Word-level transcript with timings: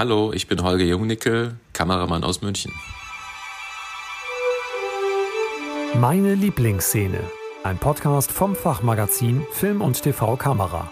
Hallo, 0.00 0.32
ich 0.32 0.46
bin 0.46 0.62
Holger 0.62 0.86
Jungnickel, 0.86 1.58
Kameramann 1.74 2.24
aus 2.24 2.40
München. 2.40 2.72
Meine 5.92 6.32
Lieblingsszene. 6.32 7.20
Ein 7.64 7.76
Podcast 7.76 8.32
vom 8.32 8.56
Fachmagazin 8.56 9.46
Film 9.52 9.82
und 9.82 10.00
TV 10.00 10.36
Kamera. 10.36 10.90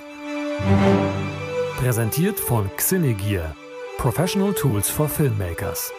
Präsentiert 1.79 2.39
von 2.39 2.69
Xinegear. 2.77 3.57
Professional 3.97 4.53
Tools 4.53 4.91
for 4.91 5.09
Filmmakers. 5.09 5.91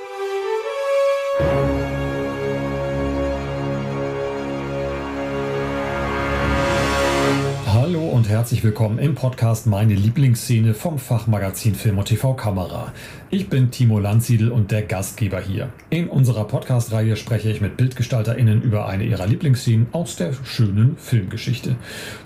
Herzlich 8.30 8.64
willkommen 8.64 9.00
im 9.00 9.16
Podcast 9.16 9.66
Meine 9.66 9.96
Lieblingsszene 9.96 10.76
vom 10.76 11.00
Fachmagazin 11.00 11.74
Film 11.74 11.98
und 11.98 12.06
TV 12.06 12.36
Kamera. 12.36 12.94
Ich 13.32 13.50
bin 13.50 13.72
Timo 13.72 13.98
Landsiedel 13.98 14.52
und 14.52 14.70
der 14.70 14.84
Gastgeber 14.84 15.42
hier. 15.42 15.74
In 15.90 16.08
unserer 16.08 16.44
Podcast-Reihe 16.46 17.16
spreche 17.16 17.50
ich 17.50 17.60
mit 17.60 17.76
BildgestalterInnen 17.76 18.62
über 18.62 18.88
eine 18.88 19.06
ihrer 19.06 19.26
Lieblingsszenen 19.26 19.88
aus 19.94 20.16
der 20.16 20.34
schönen 20.44 20.96
Filmgeschichte. 20.98 21.76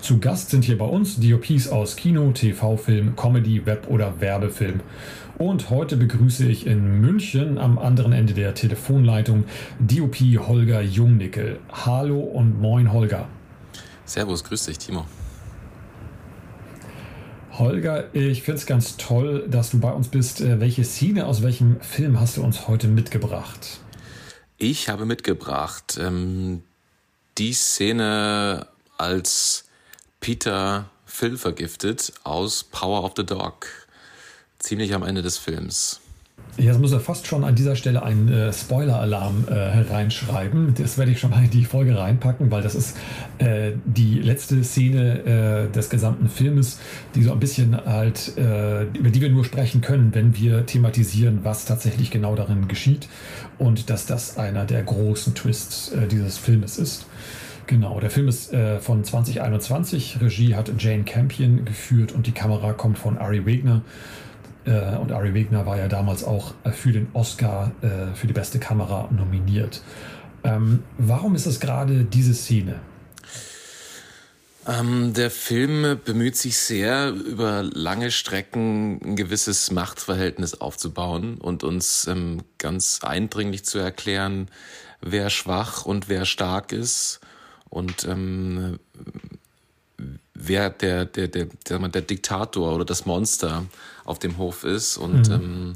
Zu 0.02 0.20
Gast 0.20 0.50
sind 0.50 0.66
hier 0.66 0.76
bei 0.76 0.84
uns 0.84 1.18
DOPs 1.20 1.68
aus 1.68 1.96
Kino, 1.96 2.32
TV-Film, 2.32 3.16
Comedy, 3.16 3.64
Web- 3.64 3.88
oder 3.88 4.20
Werbefilm. 4.20 4.80
Und 5.38 5.70
heute 5.70 5.96
begrüße 5.96 6.46
ich 6.46 6.66
in 6.66 7.00
München 7.00 7.56
am 7.56 7.78
anderen 7.78 8.12
Ende 8.12 8.34
der 8.34 8.52
Telefonleitung 8.52 9.44
DOP 9.80 10.16
Holger 10.16 10.82
Jungnickel. 10.82 11.60
Hallo 11.72 12.20
und 12.20 12.60
moin 12.60 12.92
Holger. 12.92 13.26
Servus, 14.04 14.44
grüß 14.44 14.66
dich, 14.66 14.76
Timo. 14.76 15.06
Holger, 17.58 18.14
ich 18.14 18.42
finde 18.42 18.58
es 18.58 18.66
ganz 18.66 18.96
toll, 18.96 19.46
dass 19.48 19.70
du 19.70 19.78
bei 19.78 19.92
uns 19.92 20.08
bist. 20.08 20.40
Äh, 20.40 20.60
welche 20.60 20.84
Szene 20.84 21.26
aus 21.26 21.42
welchem 21.42 21.80
Film 21.80 22.18
hast 22.18 22.36
du 22.36 22.42
uns 22.42 22.66
heute 22.68 22.88
mitgebracht? 22.88 23.80
Ich 24.58 24.88
habe 24.88 25.06
mitgebracht 25.06 25.98
ähm, 26.00 26.62
die 27.38 27.52
Szene, 27.52 28.66
als 28.98 29.64
Peter 30.20 30.90
Phil 31.04 31.36
vergiftet 31.36 32.12
aus 32.24 32.64
Power 32.64 33.04
of 33.04 33.12
the 33.16 33.24
Dog. 33.24 33.66
Ziemlich 34.58 34.94
am 34.94 35.02
Ende 35.02 35.22
des 35.22 35.38
Films. 35.38 36.00
Jetzt 36.56 36.78
muss 36.78 36.92
er 36.92 37.00
fast 37.00 37.26
schon 37.26 37.42
an 37.42 37.56
dieser 37.56 37.74
Stelle 37.74 38.04
einen 38.04 38.28
äh, 38.28 38.52
Spoiler-Alarm 38.52 39.46
äh, 39.48 39.92
reinschreiben. 39.92 40.74
Das 40.78 40.98
werde 40.98 41.10
ich 41.10 41.18
schon 41.18 41.30
mal 41.30 41.42
in 41.42 41.50
die 41.50 41.64
Folge 41.64 41.98
reinpacken, 41.98 42.52
weil 42.52 42.62
das 42.62 42.76
ist 42.76 42.96
äh, 43.38 43.72
die 43.84 44.20
letzte 44.20 44.62
Szene 44.62 45.66
äh, 45.66 45.72
des 45.72 45.90
gesamten 45.90 46.28
Filmes, 46.28 46.78
die 47.16 47.24
so 47.24 47.32
ein 47.32 47.40
bisschen 47.40 47.76
halt, 47.84 48.38
äh, 48.38 48.84
über 48.84 49.10
die 49.10 49.20
wir 49.20 49.30
nur 49.30 49.44
sprechen 49.44 49.80
können, 49.80 50.14
wenn 50.14 50.36
wir 50.36 50.64
thematisieren, 50.64 51.40
was 51.42 51.64
tatsächlich 51.64 52.12
genau 52.12 52.36
darin 52.36 52.68
geschieht 52.68 53.08
und 53.58 53.90
dass 53.90 54.06
das 54.06 54.38
einer 54.38 54.64
der 54.64 54.84
großen 54.84 55.34
Twists 55.34 55.90
äh, 55.90 56.06
dieses 56.06 56.38
Filmes 56.38 56.78
ist. 56.78 57.06
Genau, 57.66 57.98
der 57.98 58.10
Film 58.10 58.28
ist 58.28 58.54
von 58.80 59.04
2021. 59.04 60.18
Regie 60.20 60.54
hat 60.54 60.70
Jane 60.78 61.04
Campion 61.04 61.64
geführt 61.64 62.12
und 62.12 62.26
die 62.26 62.32
Kamera 62.32 62.74
kommt 62.74 62.98
von 62.98 63.16
Ari 63.16 63.46
Wegner. 63.46 63.80
Äh, 64.64 64.96
und 64.96 65.12
Ari 65.12 65.34
Wegner 65.34 65.66
war 65.66 65.76
ja 65.76 65.88
damals 65.88 66.24
auch 66.24 66.54
äh, 66.64 66.70
für 66.70 66.92
den 66.92 67.08
Oscar 67.12 67.72
äh, 67.82 68.14
für 68.14 68.26
die 68.26 68.32
beste 68.32 68.58
Kamera 68.58 69.08
nominiert. 69.10 69.82
Ähm, 70.42 70.82
warum 70.98 71.34
ist 71.34 71.46
es 71.46 71.60
gerade 71.60 72.04
diese 72.04 72.34
Szene? 72.34 72.80
Ähm, 74.66 75.12
der 75.12 75.30
Film 75.30 76.00
bemüht 76.04 76.36
sich 76.36 76.56
sehr, 76.56 77.10
über 77.10 77.62
lange 77.62 78.10
Strecken 78.10 78.98
ein 79.04 79.16
gewisses 79.16 79.70
Machtverhältnis 79.70 80.54
aufzubauen 80.54 81.36
und 81.36 81.64
uns 81.64 82.06
ähm, 82.06 82.42
ganz 82.58 83.00
eindringlich 83.02 83.64
zu 83.64 83.78
erklären, 83.78 84.48
wer 85.02 85.28
schwach 85.28 85.84
und 85.84 86.08
wer 86.08 86.24
stark 86.24 86.72
ist 86.72 87.20
und 87.68 88.04
ähm, 88.04 88.78
wer 90.34 90.70
der, 90.70 91.04
der, 91.04 91.28
der, 91.28 91.46
der, 91.68 91.78
der 91.88 92.02
Diktator 92.02 92.74
oder 92.74 92.84
das 92.84 93.06
Monster 93.06 93.64
auf 94.04 94.18
dem 94.18 94.36
Hof 94.38 94.64
ist. 94.64 94.96
Und 94.96 95.28
mhm. 95.28 95.34
ähm, 95.34 95.72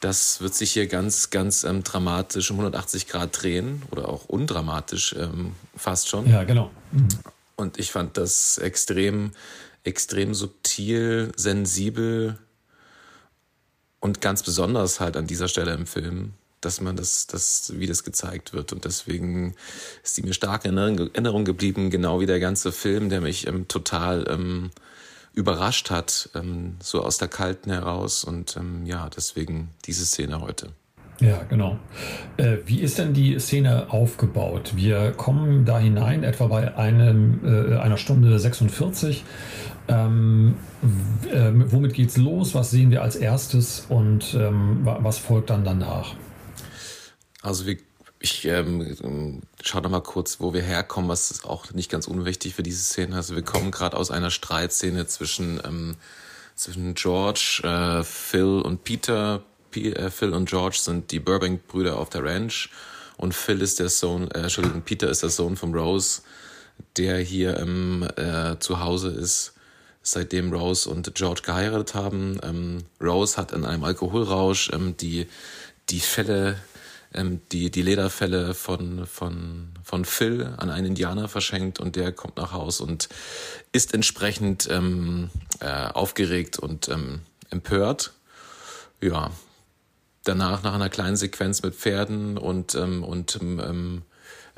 das 0.00 0.40
wird 0.40 0.54
sich 0.54 0.72
hier 0.72 0.86
ganz, 0.86 1.30
ganz 1.30 1.64
ähm, 1.64 1.82
dramatisch 1.82 2.50
um 2.50 2.58
180 2.58 3.08
Grad 3.08 3.42
drehen 3.42 3.82
oder 3.90 4.08
auch 4.08 4.24
undramatisch 4.26 5.14
ähm, 5.18 5.52
fast 5.76 6.08
schon. 6.08 6.28
Ja, 6.28 6.44
genau. 6.44 6.70
Mhm. 6.92 7.08
Und 7.56 7.78
ich 7.78 7.92
fand 7.92 8.16
das 8.16 8.58
extrem, 8.58 9.32
extrem 9.84 10.34
subtil, 10.34 11.32
sensibel 11.36 12.38
und 14.00 14.20
ganz 14.20 14.42
besonders 14.42 15.00
halt 15.00 15.16
an 15.16 15.26
dieser 15.26 15.48
Stelle 15.48 15.72
im 15.74 15.86
Film 15.86 16.34
dass 16.64 16.80
man 16.80 16.96
das, 16.96 17.26
das, 17.26 17.72
wie 17.76 17.86
das 17.86 18.04
gezeigt 18.04 18.52
wird. 18.52 18.72
Und 18.72 18.84
deswegen 18.84 19.54
ist 20.02 20.16
die 20.16 20.22
mir 20.22 20.32
stark 20.32 20.64
in 20.64 20.76
Erinnerung 20.76 21.44
geblieben, 21.44 21.90
genau 21.90 22.20
wie 22.20 22.26
der 22.26 22.40
ganze 22.40 22.72
Film, 22.72 23.08
der 23.08 23.20
mich 23.20 23.46
ähm, 23.46 23.68
total 23.68 24.26
ähm, 24.28 24.70
überrascht 25.34 25.90
hat, 25.90 26.30
ähm, 26.34 26.76
so 26.80 27.02
aus 27.02 27.18
der 27.18 27.28
Kalten 27.28 27.70
heraus. 27.70 28.24
Und 28.24 28.56
ähm, 28.56 28.86
ja, 28.86 29.08
deswegen 29.14 29.70
diese 29.86 30.06
Szene 30.06 30.40
heute. 30.40 30.70
Ja, 31.20 31.42
genau. 31.48 31.78
Äh, 32.36 32.58
wie 32.66 32.80
ist 32.80 32.98
denn 32.98 33.12
die 33.14 33.38
Szene 33.38 33.92
aufgebaut? 33.92 34.72
Wir 34.74 35.12
kommen 35.12 35.64
da 35.64 35.78
hinein, 35.78 36.24
etwa 36.24 36.46
bei 36.46 36.76
einem, 36.76 37.40
äh, 37.44 37.76
einer 37.76 37.96
Stunde 37.96 38.38
46. 38.38 39.24
Ähm, 39.88 40.54
äh, 41.32 41.50
womit 41.70 41.94
geht's 41.94 42.16
los? 42.16 42.54
Was 42.54 42.70
sehen 42.70 42.90
wir 42.90 43.02
als 43.02 43.16
erstes 43.16 43.86
und 43.88 44.34
ähm, 44.34 44.80
was 44.82 45.18
folgt 45.18 45.50
dann 45.50 45.64
danach? 45.64 46.14
Also 47.42 47.66
wir, 47.66 47.76
ich 48.20 48.44
ähm, 48.44 49.42
schaue 49.60 49.82
noch 49.82 49.90
mal 49.90 50.00
kurz, 50.00 50.40
wo 50.40 50.54
wir 50.54 50.62
herkommen, 50.62 51.10
was 51.10 51.44
auch 51.44 51.72
nicht 51.72 51.90
ganz 51.90 52.06
unwichtig 52.06 52.54
für 52.54 52.62
diese 52.62 52.82
Szene. 52.82 53.16
Also 53.16 53.34
wir 53.34 53.42
kommen 53.42 53.70
gerade 53.70 53.96
aus 53.96 54.10
einer 54.10 54.30
Streitszene 54.30 55.06
zwischen, 55.06 55.60
ähm, 55.64 55.96
zwischen 56.54 56.94
George, 56.94 57.60
äh, 57.64 58.04
Phil 58.04 58.60
und 58.60 58.84
Peter. 58.84 59.42
P 59.70 59.90
äh, 59.90 60.10
Phil 60.10 60.34
und 60.34 60.48
George 60.48 60.78
sind 60.80 61.10
die 61.10 61.20
Burbank-Brüder 61.20 61.98
auf 61.98 62.10
der 62.10 62.24
Ranch 62.24 62.70
und 63.16 63.34
Phil 63.34 63.60
ist 63.62 63.80
der 63.80 63.88
Sohn, 63.88 64.30
äh, 64.30 64.42
Entschuldigung, 64.42 64.82
Peter 64.82 65.08
ist 65.08 65.22
der 65.22 65.30
Sohn 65.30 65.56
von 65.56 65.74
Rose, 65.74 66.22
der 66.96 67.18
hier 67.18 67.58
ähm, 67.58 68.06
äh, 68.16 68.58
zu 68.58 68.80
Hause 68.80 69.08
ist 69.08 69.54
seitdem 70.02 70.52
Rose 70.52 70.90
und 70.90 71.14
George 71.14 71.42
geheiratet 71.44 71.94
haben. 71.94 72.38
Ähm, 72.42 72.78
Rose 73.00 73.36
hat 73.36 73.52
in 73.52 73.64
einem 73.64 73.84
Alkoholrausch 73.84 74.70
ähm, 74.72 74.96
die, 74.96 75.28
die 75.90 76.00
Fälle 76.00 76.58
ähm, 77.14 77.40
die, 77.50 77.70
die 77.70 77.82
Lederfälle 77.82 78.54
von, 78.54 79.06
von, 79.06 79.68
von 79.82 80.04
Phil 80.04 80.54
an 80.56 80.70
einen 80.70 80.88
Indianer 80.88 81.28
verschenkt 81.28 81.80
und 81.80 81.96
der 81.96 82.12
kommt 82.12 82.36
nach 82.36 82.52
Haus 82.52 82.80
und 82.80 83.08
ist 83.72 83.94
entsprechend 83.94 84.68
ähm, 84.70 85.30
äh, 85.60 85.66
aufgeregt 85.66 86.58
und 86.58 86.88
ähm, 86.88 87.20
empört. 87.50 88.12
Ja, 89.00 89.30
danach 90.24 90.62
nach 90.62 90.74
einer 90.74 90.88
kleinen 90.88 91.16
Sequenz 91.16 91.62
mit 91.62 91.74
Pferden 91.74 92.38
und, 92.38 92.74
ähm, 92.74 93.04
und 93.04 93.38
ähm, 93.42 94.02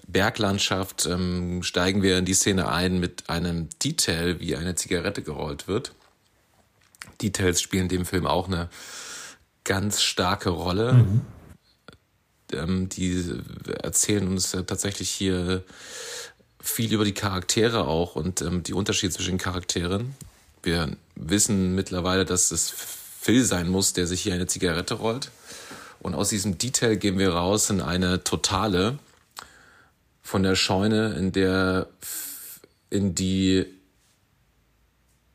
Berglandschaft 0.06 1.06
ähm, 1.06 1.62
steigen 1.62 2.02
wir 2.02 2.18
in 2.18 2.24
die 2.24 2.34
Szene 2.34 2.68
ein 2.68 3.00
mit 3.00 3.30
einem 3.30 3.68
Detail, 3.82 4.38
wie 4.40 4.56
eine 4.56 4.74
Zigarette 4.74 5.22
gerollt 5.22 5.66
wird. 5.66 5.92
Details 7.22 7.62
spielen 7.62 7.88
dem 7.88 8.04
Film 8.04 8.26
auch 8.26 8.48
eine 8.48 8.68
ganz 9.64 10.02
starke 10.02 10.50
Rolle. 10.50 10.92
Mhm 10.92 11.22
ähm, 12.54 12.88
die 12.88 13.24
erzählen 13.82 14.26
uns 14.28 14.52
tatsächlich 14.52 15.10
hier 15.10 15.62
viel 16.60 16.92
über 16.92 17.04
die 17.04 17.12
Charaktere 17.12 17.86
auch 17.86 18.16
und 18.16 18.40
ähm, 18.40 18.62
die 18.62 18.72
Unterschiede 18.72 19.12
zwischen 19.12 19.32
den 19.32 19.38
Charakteren. 19.38 20.14
Wir 20.62 20.96
wissen 21.14 21.74
mittlerweile, 21.74 22.24
dass 22.24 22.50
es 22.50 22.70
Phil 22.70 23.44
sein 23.44 23.68
muss, 23.68 23.92
der 23.92 24.06
sich 24.06 24.22
hier 24.22 24.34
eine 24.34 24.46
Zigarette 24.46 24.94
rollt. 24.94 25.30
Und 26.00 26.14
aus 26.14 26.30
diesem 26.30 26.58
Detail 26.58 26.96
gehen 26.96 27.18
wir 27.18 27.34
raus 27.34 27.70
in 27.70 27.80
eine 27.80 28.24
totale 28.24 28.98
von 30.22 30.42
der 30.42 30.54
Scheune, 30.54 31.14
in 31.14 31.32
der 31.32 31.86
in 32.90 33.14
die 33.14 33.66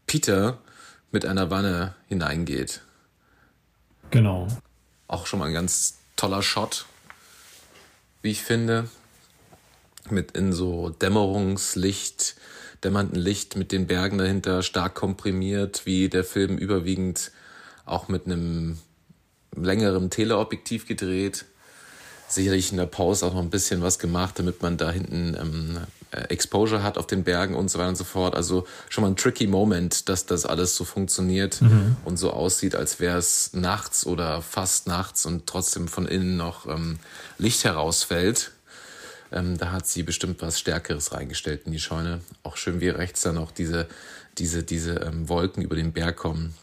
Peter 0.08 0.58
mit 1.12 1.26
einer 1.26 1.52
Wanne 1.52 1.96
hineingeht. 2.08 2.82
Genau. 4.12 4.48
Auch 5.08 5.28
schon 5.28 5.40
mal 5.40 5.48
ein 5.48 5.54
ganz 5.54 5.98
toller 6.16 6.42
Shot 6.42 6.86
wie 8.22 8.32
ich 8.32 8.42
finde, 8.42 8.90
mit 10.10 10.32
in 10.32 10.54
so 10.54 10.90
Dämmerungslicht, 10.90 12.36
dämmernden 12.84 13.20
Licht 13.20 13.56
mit 13.56 13.72
den 13.72 13.88
Bergen 13.88 14.18
dahinter 14.18 14.64
stark 14.64 14.96
komprimiert, 14.96 15.86
wie 15.86 16.10
der 16.10 16.24
Film 16.24 16.58
überwiegend 16.58 17.32
auch 17.86 18.08
mit 18.08 18.26
einem 18.26 18.78
längeren 19.56 20.10
Teleobjektiv 20.10 20.88
gedreht. 20.88 21.46
sicherlich 22.28 22.72
in 22.72 22.78
der 22.78 22.86
Pause 22.86 23.26
auch 23.26 23.34
noch 23.34 23.42
ein 23.42 23.50
bisschen 23.50 23.82
was 23.82 23.98
gemacht, 23.98 24.38
damit 24.38 24.62
man 24.62 24.78
da 24.78 24.92
hinten 24.92 25.36
ähm, 25.40 25.78
äh, 25.78 25.99
Exposure 26.12 26.82
hat 26.82 26.98
auf 26.98 27.08
den 27.08 27.24
Bergen 27.24 27.56
und 27.56 27.70
so 27.70 27.78
weiter 27.78 27.90
und 27.90 27.98
so 27.98 28.04
fort. 28.04 28.36
Also 28.36 28.66
schon 28.90 29.04
mal 29.04 29.10
ein 29.10 29.16
tricky 29.16 29.48
Moment, 29.48 30.10
dass 30.10 30.26
das 30.26 30.46
alles 30.46 30.76
so 30.76 30.84
funktioniert 30.84 31.62
mhm. 31.62 31.98
und 32.06 32.18
so 32.18 32.32
aussieht, 32.32 32.76
als 32.76 33.00
wäre 33.00 33.18
es 33.18 33.54
nachts 33.54 34.06
oder 34.06 34.42
fast 34.42 34.88
nachts 34.88 35.26
und 35.26 35.46
trotzdem 35.46 35.88
von 35.88 36.08
innen 36.08 36.38
noch 36.38 36.66
ähm, 36.66 36.98
Licht 37.38 37.64
herausfällt. 37.64 38.52
Ähm, 39.32 39.58
da 39.58 39.72
hat 39.72 39.86
sie 39.86 40.02
bestimmt 40.02 40.42
was 40.42 40.60
Stärkeres 40.60 41.14
reingestellt 41.14 41.64
in 41.66 41.72
die 41.72 41.80
Scheune. 41.80 42.22
Auch 42.42 42.58
schön, 42.58 42.82
wie 42.82 42.90
rechts 42.90 43.22
dann 43.22 43.36
noch 43.36 43.52
diese, 43.52 43.88
diese, 44.40 44.64
diese 44.64 44.94
ähm, 44.96 45.30
Wolken 45.30 45.62
über 45.62 45.76
den 45.76 45.94
Berg 45.94 46.18
kommen. 46.18 46.56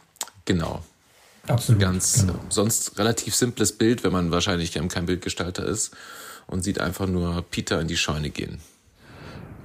Genau. 0.43 0.83
Absolut. 1.47 1.81
Ganz 1.81 2.21
genau. 2.21 2.39
sonst 2.49 2.99
relativ 2.99 3.33
simples 3.33 3.71
Bild, 3.71 4.03
wenn 4.03 4.11
man 4.11 4.31
wahrscheinlich 4.31 4.73
kein 4.73 5.05
Bildgestalter 5.05 5.65
ist 5.65 5.91
und 6.47 6.63
sieht 6.63 6.81
einfach 6.81 7.07
nur 7.07 7.41
Peter 7.49 7.79
in 7.79 7.87
die 7.87 7.95
Scheune 7.95 8.29
gehen. 8.29 8.59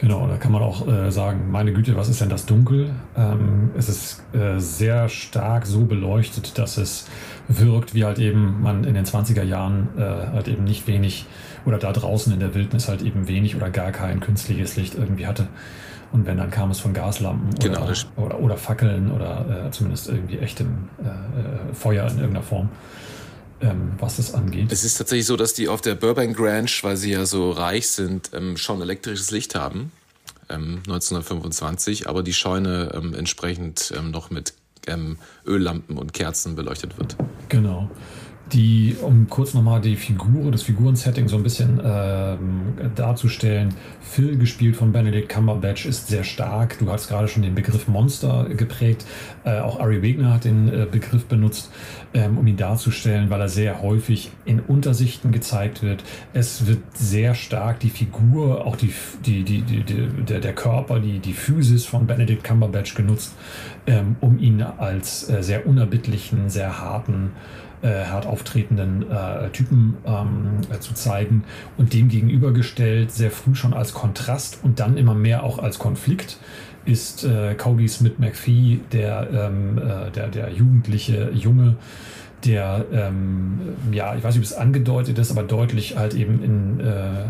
Genau, 0.02 0.26
da 0.26 0.36
kann 0.36 0.50
man 0.50 0.62
auch 0.62 0.88
äh, 0.88 1.12
sagen, 1.12 1.52
meine 1.52 1.72
Güte, 1.72 1.96
was 1.96 2.08
ist 2.08 2.20
denn 2.20 2.28
das 2.28 2.44
Dunkel? 2.44 2.90
Ähm, 3.16 3.70
es 3.78 3.88
ist 3.88 4.24
äh, 4.34 4.58
sehr 4.58 5.08
stark 5.08 5.64
so 5.64 5.84
beleuchtet, 5.84 6.58
dass 6.58 6.76
es 6.76 7.06
wirkt, 7.46 7.94
wie 7.94 8.04
halt 8.04 8.18
eben 8.18 8.62
man 8.62 8.82
in 8.82 8.94
den 8.94 9.04
20er 9.04 9.44
Jahren 9.44 9.90
äh, 9.96 10.02
halt 10.02 10.48
eben 10.48 10.64
nicht 10.64 10.88
wenig 10.88 11.26
oder 11.64 11.78
da 11.78 11.92
draußen 11.92 12.32
in 12.32 12.40
der 12.40 12.52
Wildnis 12.56 12.88
halt 12.88 13.02
eben 13.02 13.28
wenig 13.28 13.54
oder 13.54 13.70
gar 13.70 13.92
kein 13.92 14.18
künstliches 14.18 14.74
Licht 14.74 14.96
irgendwie 14.96 15.28
hatte. 15.28 15.46
Und 16.10 16.26
wenn, 16.26 16.36
dann 16.36 16.50
kam 16.50 16.72
es 16.72 16.80
von 16.80 16.94
Gaslampen 16.94 17.50
genau, 17.60 17.84
oder, 17.84 17.94
oder, 18.16 18.40
oder, 18.40 18.56
Fackeln 18.56 19.12
oder 19.12 19.66
äh, 19.66 19.70
zumindest 19.70 20.08
irgendwie 20.08 20.38
echtem 20.38 20.88
äh, 20.98 21.06
äh, 21.06 21.74
Feuer 21.74 22.08
in 22.10 22.18
irgendeiner 22.18 22.42
Form, 22.42 22.70
ähm, 23.62 23.92
was 23.98 24.16
das 24.16 24.34
angeht. 24.34 24.70
Es 24.70 24.84
ist 24.84 24.96
tatsächlich 24.96 25.26
so, 25.26 25.36
dass 25.36 25.54
die 25.54 25.68
auf 25.68 25.80
der 25.80 25.94
Burbank 25.94 26.38
Ranch, 26.38 26.82
weil 26.84 26.96
sie 26.96 27.12
ja 27.12 27.26
so 27.26 27.50
reich 27.50 27.88
sind, 27.88 28.30
ähm, 28.34 28.56
schon 28.56 28.80
elektrisches 28.80 29.30
Licht 29.30 29.54
haben. 29.54 29.92
1925, 30.48 32.02
ähm, 32.02 32.06
aber 32.08 32.22
die 32.22 32.34
Scheune 32.34 32.92
ähm, 32.94 33.14
entsprechend 33.14 33.92
ähm, 33.96 34.10
noch 34.10 34.30
mit 34.30 34.52
ähm, 34.86 35.16
Öllampen 35.46 35.96
und 35.96 36.12
Kerzen 36.12 36.56
beleuchtet 36.56 36.98
wird. 36.98 37.16
Genau 37.48 37.90
die, 38.52 38.96
um 39.00 39.28
kurz 39.28 39.54
nochmal 39.54 39.80
die 39.80 39.96
Figur, 39.96 40.50
das 40.50 40.62
Figurensetting 40.62 41.28
so 41.28 41.36
ein 41.36 41.42
bisschen 41.42 41.80
ähm, 41.82 42.74
darzustellen. 42.94 43.74
Phil, 44.00 44.36
gespielt 44.36 44.76
von 44.76 44.92
Benedict 44.92 45.28
Cumberbatch, 45.28 45.86
ist 45.86 46.08
sehr 46.08 46.24
stark. 46.24 46.78
Du 46.78 46.90
hast 46.90 47.08
gerade 47.08 47.28
schon 47.28 47.42
den 47.42 47.54
Begriff 47.54 47.88
Monster 47.88 48.48
geprägt. 48.50 49.06
Äh, 49.44 49.60
auch 49.60 49.80
Ari 49.80 50.02
Wegner 50.02 50.34
hat 50.34 50.44
den 50.44 50.68
äh, 50.68 50.86
Begriff 50.90 51.24
benutzt, 51.26 51.70
ähm, 52.14 52.38
um 52.38 52.46
ihn 52.46 52.56
darzustellen, 52.56 53.30
weil 53.30 53.40
er 53.40 53.48
sehr 53.48 53.82
häufig 53.82 54.30
in 54.44 54.60
Untersichten 54.60 55.32
gezeigt 55.32 55.82
wird. 55.82 56.04
Es 56.32 56.66
wird 56.66 56.80
sehr 56.94 57.34
stark 57.34 57.80
die 57.80 57.90
Figur, 57.90 58.66
auch 58.66 58.76
die, 58.76 58.92
die, 59.24 59.44
die, 59.44 59.62
die 59.62 59.84
der, 59.84 60.40
der 60.40 60.54
Körper, 60.54 61.00
die, 61.00 61.18
die 61.18 61.32
Physis 61.32 61.86
von 61.86 62.06
Benedict 62.06 62.44
Cumberbatch 62.44 62.94
genutzt, 62.94 63.34
ähm, 63.86 64.16
um 64.20 64.38
ihn 64.38 64.62
als 64.62 65.28
äh, 65.28 65.42
sehr 65.42 65.66
unerbittlichen, 65.66 66.50
sehr 66.50 66.80
harten, 66.80 67.32
äh, 67.82 68.04
hart 68.04 68.26
auftretenden 68.26 69.10
äh, 69.10 69.50
Typen 69.50 69.96
ähm, 70.06 70.60
äh, 70.70 70.78
zu 70.78 70.94
zeigen 70.94 71.44
und 71.76 71.92
dem 71.92 72.08
gegenübergestellt 72.08 73.10
sehr 73.10 73.30
früh 73.30 73.54
schon 73.54 73.74
als 73.74 73.92
Kontrast 73.92 74.60
und 74.62 74.78
dann 74.78 74.96
immer 74.96 75.14
mehr 75.14 75.42
auch 75.42 75.58
als 75.58 75.78
Konflikt 75.78 76.38
ist 76.84 77.24
äh, 77.24 77.54
Cody 77.54 77.88
Smith 77.88 78.14
McPhee, 78.18 78.80
der, 78.92 79.28
ähm, 79.32 79.78
äh, 79.78 80.10
der, 80.10 80.28
der 80.28 80.50
jugendliche 80.52 81.30
Junge, 81.32 81.76
der, 82.44 82.84
ähm, 82.92 83.60
ja, 83.92 84.14
ich 84.16 84.24
weiß 84.24 84.34
nicht, 84.34 84.44
ob 84.44 84.52
es 84.52 84.54
angedeutet 84.54 85.18
ist, 85.18 85.30
aber 85.30 85.42
deutlich 85.44 85.96
halt 85.96 86.14
eben 86.14 86.42
in, 86.42 86.80
äh, 86.80 87.24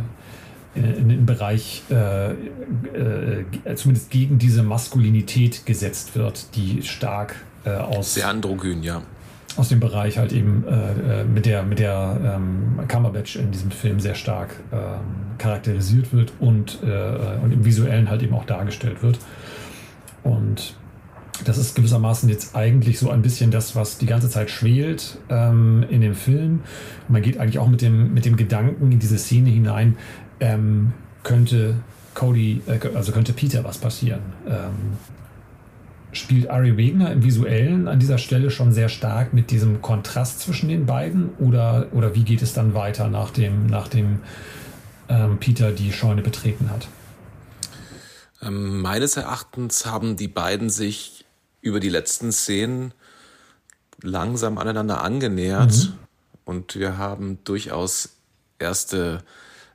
in, 0.75 1.09
den 1.11 1.27
Bereich 1.27 1.83
äh, 1.91 2.31
äh, 2.33 3.75
zumindest 3.77 4.11
gegen 4.11 4.39
diese 4.39 4.63
Maskulinität 4.63 5.67
gesetzt 5.67 6.17
wird, 6.17 6.57
die 6.57 6.83
stark 6.83 7.37
äh, 7.65 7.71
aus. 7.71 8.15
Sehr 8.15 8.29
androgyn, 8.29 8.83
ja 8.83 9.03
aus 9.57 9.69
dem 9.69 9.81
Bereich 9.81 10.19
halt 10.19 10.33
eben 10.33 10.65
äh, 10.67 11.21
äh, 11.21 11.25
mit 11.25 11.47
der, 11.47 11.63
mit 11.63 11.79
der 11.79 12.19
ähm, 12.25 12.81
Cumberbatch 12.89 13.37
in 13.37 13.51
diesem 13.51 13.71
Film 13.71 14.01
sehr 14.01 14.15
stark 14.15 14.55
ähm, 14.73 14.79
charakterisiert 15.39 16.13
wird 16.13 16.33
und, 16.41 16.79
äh, 16.83 17.43
und 17.43 17.53
im 17.53 17.65
Visuellen 17.65 18.09
halt 18.09 18.23
eben 18.23 18.35
auch 18.35 18.47
dargestellt 18.47 19.03
wird. 19.03 19.19
Und 20.23 20.75
das 21.45 21.59
ist 21.59 21.75
gewissermaßen 21.75 22.29
jetzt 22.29 22.55
eigentlich 22.55 22.99
so 22.99 23.11
ein 23.11 23.23
bisschen 23.23 23.51
das, 23.51 23.75
was 23.75 23.99
die 23.99 24.07
ganze 24.07 24.29
Zeit 24.29 24.51
schwelt 24.51 25.19
ähm, 25.29 25.85
in 25.89 26.01
dem 26.01 26.15
Film. 26.15 26.61
Und 27.09 27.13
man 27.13 27.23
geht 27.23 27.39
eigentlich 27.39 27.59
auch 27.59 27.69
mit 27.69 27.83
dem, 27.83 28.15
mit 28.15 28.25
dem 28.25 28.37
Gedanken 28.37 28.93
in 28.93 28.99
diese 28.99 29.19
Szene 29.19 29.51
hinein, 29.51 29.97
ähm, 30.41 30.93
könnte 31.23 31.77
Cody, 32.15 32.63
äh, 32.67 32.79
also 32.95 33.13
könnte 33.13 33.33
Peter 33.33 33.65
was 33.65 33.79
passieren. 33.79 34.21
Ähm, 34.47 34.99
spielt 36.13 36.51
Ari 36.51 36.77
Wegner 36.77 37.11
im 37.11 37.25
Visuellen 37.25 37.89
an 37.89 37.99
dieser 37.99 38.19
Stelle 38.19 38.51
schon 38.51 38.73
sehr 38.73 38.91
stark 38.91 39.33
mit 39.33 39.51
diesem 39.51 39.81
Kontrast 39.81 40.41
zwischen 40.41 40.69
den 40.69 40.85
beiden 40.85 41.31
oder, 41.39 41.87
oder 41.93 42.15
wie 42.15 42.23
geht 42.23 42.43
es 42.43 42.53
dann 42.53 42.75
weiter, 42.75 43.09
nachdem, 43.09 43.67
nachdem 43.67 44.19
ähm, 45.09 45.39
Peter 45.39 45.73
die 45.73 45.91
Scheune 45.93 46.23
betreten 46.23 46.71
hat? 46.71 46.87
Ähm, 48.43 48.81
meines 48.81 49.17
Erachtens 49.17 49.87
haben 49.87 50.17
die 50.17 50.29
beiden 50.29 50.69
sich 50.69 51.25
über 51.61 51.81
die 51.81 51.89
letzten 51.89 52.33
Szenen 52.33 52.93
langsam 54.03 54.59
aneinander 54.59 55.03
angenähert 55.03 55.73
mhm. 55.73 55.99
und 56.45 56.75
wir 56.75 56.99
haben 56.99 57.39
durchaus 57.45 58.11
erste 58.59 59.23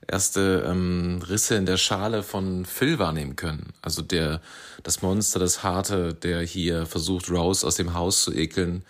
erste 0.08 0.66
ähm, 0.68 1.22
Risse 1.28 1.56
in 1.56 1.66
der 1.66 1.78
Schale 1.78 2.24
von 2.24 2.66
Phil 2.66 3.00
wahrnehmen 3.00 3.36
können. 3.36 3.74
Also 3.82 4.02
der, 4.02 4.42
das 4.84 5.02
Monster, 5.02 5.40
das 5.40 5.64
Harte, 5.64 6.14
der 6.14 6.42
hier 6.42 6.86
versucht, 6.86 7.30
Rose 7.30 7.66
aus 7.66 7.76
dem 7.76 7.94
Haus 7.94 8.22
zu 8.22 8.34
ekeln, 8.34 8.84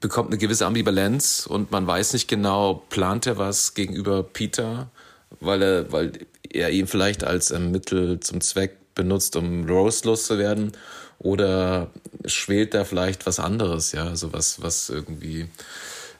bekommt 0.00 0.30
eine 0.30 0.38
gewisse 0.38 0.66
Ambivalenz 0.66 1.46
und 1.46 1.70
man 1.70 1.86
weiß 1.86 2.12
nicht 2.12 2.26
genau, 2.26 2.82
plant 2.90 3.26
er 3.26 3.38
was 3.38 3.74
gegenüber 3.74 4.24
Peter, 4.24 4.90
weil 5.40 5.62
er, 5.62 5.92
weil 5.92 6.12
er 6.50 6.70
ihn 6.70 6.86
vielleicht 6.86 7.24
als 7.24 7.50
ähm, 7.50 7.70
Mittel 7.70 8.20
zum 8.20 8.40
Zweck 8.40 8.76
benutzt, 8.94 9.36
um 9.36 9.64
Rose 9.68 10.06
loszuwerden, 10.06 10.72
oder 11.18 11.90
schwelt 12.26 12.74
da 12.74 12.84
vielleicht 12.84 13.26
was 13.26 13.38
anderes, 13.38 13.92
ja, 13.92 14.08
also 14.08 14.32
was, 14.32 14.60
was 14.60 14.90
irgendwie 14.90 15.48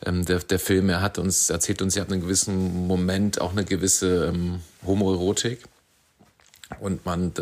ähm, 0.06 0.24
der, 0.24 0.38
der 0.38 0.58
Film, 0.58 0.88
er 0.88 1.00
hat 1.00 1.18
uns, 1.18 1.50
erzählt 1.50 1.82
uns, 1.82 1.96
er 1.96 2.02
hat 2.02 2.12
einen 2.12 2.22
gewissen 2.22 2.86
Moment 2.86 3.40
auch 3.40 3.52
eine 3.52 3.64
gewisse 3.64 4.26
ähm, 4.26 4.60
Homoerotik. 4.86 5.64
Und 6.80 7.04
man 7.04 7.32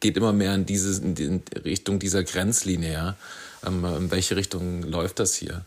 geht 0.00 0.16
immer 0.16 0.32
mehr 0.32 0.54
in 0.54 0.66
diese 0.66 1.00
in 1.00 1.14
die 1.14 1.40
Richtung 1.64 2.00
dieser 2.00 2.24
Grenzlinie, 2.24 2.92
ja. 2.92 3.16
Ähm, 3.64 3.84
in 3.84 4.10
welche 4.10 4.34
Richtung 4.36 4.82
läuft 4.82 5.20
das 5.20 5.34
hier? 5.34 5.64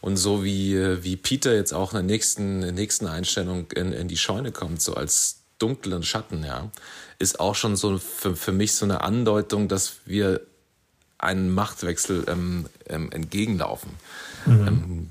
Und 0.00 0.16
so 0.16 0.44
wie, 0.44 1.02
wie 1.02 1.16
Peter 1.16 1.54
jetzt 1.54 1.72
auch 1.72 1.92
in 1.92 1.96
der 1.96 2.02
nächsten, 2.04 2.56
in 2.56 2.60
der 2.60 2.72
nächsten 2.72 3.06
Einstellung 3.06 3.70
in, 3.72 3.92
in 3.92 4.08
die 4.08 4.16
Scheune 4.16 4.52
kommt, 4.52 4.80
so 4.80 4.94
als 4.94 5.40
dunklen 5.58 6.02
Schatten, 6.02 6.42
ja, 6.42 6.70
ist 7.18 7.38
auch 7.38 7.54
schon 7.54 7.76
so 7.76 7.98
für, 7.98 8.34
für 8.34 8.52
mich 8.52 8.74
so 8.74 8.86
eine 8.86 9.02
Andeutung, 9.02 9.68
dass 9.68 9.96
wir 10.06 10.40
einen 11.18 11.52
Machtwechsel 11.52 12.24
ähm, 12.28 12.66
ähm, 12.88 13.12
entgegenlaufen. 13.12 13.90
Mhm. 14.46 14.66
Ähm, 14.66 15.08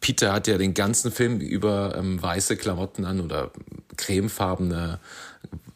Peter 0.00 0.32
hat 0.32 0.46
ja 0.46 0.58
den 0.58 0.74
ganzen 0.74 1.10
Film 1.10 1.40
über 1.40 1.96
ähm, 1.96 2.22
weiße 2.22 2.56
Klamotten 2.56 3.04
an 3.04 3.20
oder 3.20 3.50
cremefarbene 3.96 5.00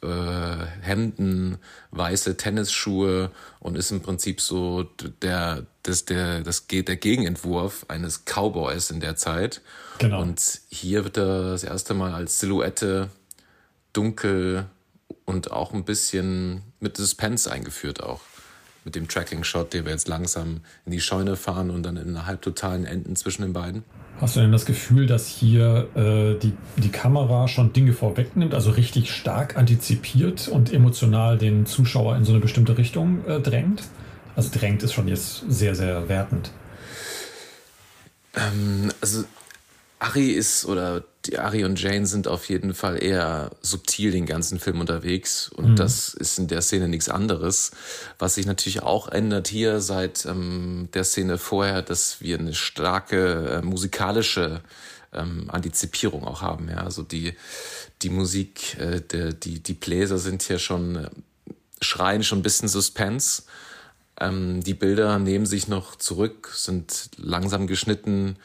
äh, 0.02 0.66
Hemden, 0.80 1.58
weiße 1.90 2.36
Tennisschuhe 2.36 3.30
und 3.58 3.76
ist 3.76 3.90
im 3.90 4.00
Prinzip 4.00 4.40
so 4.40 4.84
der, 5.22 5.66
das, 5.82 6.04
der, 6.04 6.40
das, 6.40 6.66
der 6.66 6.96
Gegenentwurf 6.96 7.86
eines 7.88 8.24
Cowboys 8.24 8.90
in 8.90 9.00
der 9.00 9.16
Zeit. 9.16 9.60
Genau. 9.98 10.22
Und 10.22 10.60
hier 10.68 11.04
wird 11.04 11.16
er 11.16 11.52
das 11.52 11.64
erste 11.64 11.94
Mal 11.94 12.14
als 12.14 12.40
Silhouette 12.40 13.10
dunkel 13.92 14.66
und 15.24 15.50
auch 15.50 15.72
ein 15.72 15.84
bisschen 15.84 16.62
mit 16.80 16.96
Suspense 16.96 17.50
eingeführt 17.50 18.02
auch 18.02 18.20
mit 18.84 18.94
dem 18.94 19.08
Tracking-Shot, 19.08 19.74
den 19.74 19.84
wir 19.84 19.92
jetzt 19.92 20.08
langsam 20.08 20.60
in 20.86 20.92
die 20.92 21.00
Scheune 21.00 21.36
fahren 21.36 21.70
und 21.70 21.82
dann 21.82 21.96
in 21.96 22.08
einer 22.08 22.26
halbtotalen 22.26 22.86
Enden 22.86 23.14
zwischen 23.16 23.42
den 23.42 23.52
beiden. 23.52 23.84
Hast 24.20 24.36
du 24.36 24.40
denn 24.40 24.52
das 24.52 24.66
Gefühl, 24.66 25.06
dass 25.06 25.26
hier 25.28 25.88
äh, 25.94 26.38
die, 26.38 26.52
die 26.76 26.90
Kamera 26.90 27.48
schon 27.48 27.72
Dinge 27.72 27.94
vorwegnimmt, 27.94 28.52
also 28.52 28.70
richtig 28.70 29.14
stark 29.14 29.56
antizipiert 29.56 30.46
und 30.48 30.70
emotional 30.70 31.38
den 31.38 31.64
Zuschauer 31.64 32.16
in 32.16 32.24
so 32.26 32.32
eine 32.32 32.40
bestimmte 32.40 32.76
Richtung 32.76 33.24
äh, 33.26 33.40
drängt? 33.40 33.84
Also 34.36 34.50
drängt 34.52 34.82
ist 34.82 34.92
schon 34.92 35.08
jetzt 35.08 35.44
sehr, 35.48 35.74
sehr 35.74 36.10
wertend. 36.10 36.50
Ähm, 38.36 38.90
also 39.00 39.24
Ari 39.98 40.32
ist 40.32 40.66
oder 40.66 41.02
die 41.26 41.38
Ari 41.38 41.64
und 41.64 41.80
Jane 41.80 42.06
sind 42.06 42.28
auf 42.28 42.48
jeden 42.48 42.72
Fall 42.72 43.02
eher 43.02 43.50
subtil 43.60 44.10
den 44.10 44.24
ganzen 44.24 44.58
Film 44.58 44.80
unterwegs 44.80 45.50
und 45.50 45.72
mhm. 45.72 45.76
das 45.76 46.14
ist 46.14 46.38
in 46.38 46.48
der 46.48 46.62
Szene 46.62 46.88
nichts 46.88 47.08
anderes. 47.08 47.72
Was 48.18 48.36
sich 48.36 48.46
natürlich 48.46 48.82
auch 48.82 49.08
ändert 49.08 49.48
hier 49.48 49.80
seit 49.80 50.24
ähm, 50.24 50.88
der 50.94 51.04
Szene 51.04 51.36
vorher, 51.36 51.82
dass 51.82 52.20
wir 52.20 52.38
eine 52.38 52.54
starke 52.54 53.60
äh, 53.60 53.62
musikalische 53.62 54.62
ähm, 55.12 55.50
Antizipierung 55.50 56.24
auch 56.24 56.40
haben. 56.40 56.68
Ja, 56.68 56.84
also 56.84 57.02
die 57.02 57.34
die 58.00 58.10
Musik, 58.10 58.78
äh, 58.78 59.00
der, 59.00 59.34
die 59.34 59.62
die 59.62 59.74
Bläser 59.74 60.18
sind 60.18 60.42
hier 60.42 60.58
schon 60.58 60.96
äh, 60.96 61.10
schreien 61.82 62.22
schon 62.22 62.38
ein 62.38 62.42
bisschen 62.42 62.68
Suspense. 62.68 63.42
Ähm, 64.18 64.62
die 64.62 64.74
Bilder 64.74 65.18
nehmen 65.18 65.46
sich 65.46 65.68
noch 65.68 65.96
zurück, 65.96 66.50
sind 66.54 67.10
langsam 67.16 67.66
geschnitten, 67.66 68.36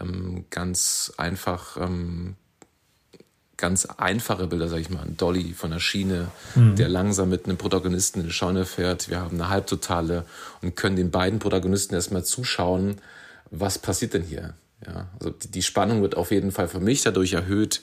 ähm, 0.00 0.44
ganz 0.50 1.12
einfach, 1.16 1.76
ähm, 1.76 2.36
ganz 3.56 3.86
einfache 3.86 4.46
Bilder, 4.46 4.68
sag 4.68 4.78
ich 4.80 4.90
mal. 4.90 5.02
Ein 5.02 5.16
Dolly 5.16 5.52
von 5.52 5.70
der 5.70 5.78
Schiene, 5.78 6.28
mhm. 6.54 6.76
der 6.76 6.88
langsam 6.88 7.28
mit 7.28 7.46
einem 7.46 7.56
Protagonisten 7.56 8.20
in 8.20 8.26
die 8.26 8.32
Scheune 8.32 8.64
fährt. 8.64 9.08
Wir 9.08 9.20
haben 9.20 9.40
eine 9.40 9.48
Halbtotale 9.48 10.24
und 10.62 10.76
können 10.76 10.96
den 10.96 11.10
beiden 11.10 11.38
Protagonisten 11.38 11.94
erstmal 11.94 12.24
zuschauen, 12.24 12.96
was 13.50 13.78
passiert 13.78 14.14
denn 14.14 14.22
hier. 14.22 14.54
Ja, 14.86 15.08
also 15.20 15.30
die, 15.30 15.62
Spannung 15.62 16.02
wird 16.02 16.16
auf 16.16 16.32
jeden 16.32 16.50
Fall 16.50 16.66
für 16.66 16.80
mich 16.80 17.02
dadurch 17.02 17.34
erhöht, 17.34 17.82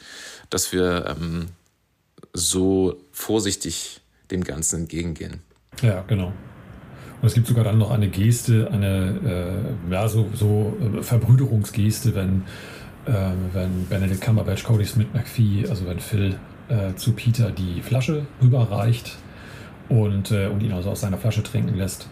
dass 0.50 0.74
wir 0.74 1.16
ähm, 1.18 1.48
so 2.34 3.00
vorsichtig 3.14 4.02
dem 4.32 4.44
Ganzen 4.44 4.82
entgegengehen. 4.82 5.42
Ja, 5.82 6.02
genau. 6.02 6.34
Und 7.22 7.28
es 7.28 7.34
gibt 7.34 7.48
sogar 7.48 7.64
dann 7.64 7.78
noch 7.78 7.92
eine 7.92 8.08
Geste, 8.08 8.70
eine 8.72 9.64
äh, 9.90 9.94
ja, 9.94 10.08
so, 10.08 10.30
so 10.34 10.78
äh, 10.82 11.04
Verbrüderungsgeste, 11.04 12.16
wenn, 12.16 12.44
äh, 13.06 13.32
wenn 13.54 13.86
Benedict 13.90 14.22
Cumberbatch, 14.22 14.64
Cody 14.64 14.86
Smith 14.86 15.08
McPhee, 15.14 15.68
also 15.70 15.86
wenn 15.86 16.00
Phil 16.00 16.36
äh, 16.70 16.96
zu 16.96 17.14
Peter 17.14 17.52
die 17.52 17.82
Flasche 17.82 18.26
rüberreicht 18.42 19.18
und, 19.90 20.32
äh, 20.32 20.48
und 20.48 20.64
ihn 20.64 20.72
also 20.72 20.92
aus 20.92 21.02
seiner 21.02 21.18
Flasche 21.18 21.44
trinken 21.44 21.76
lässt 21.76 22.08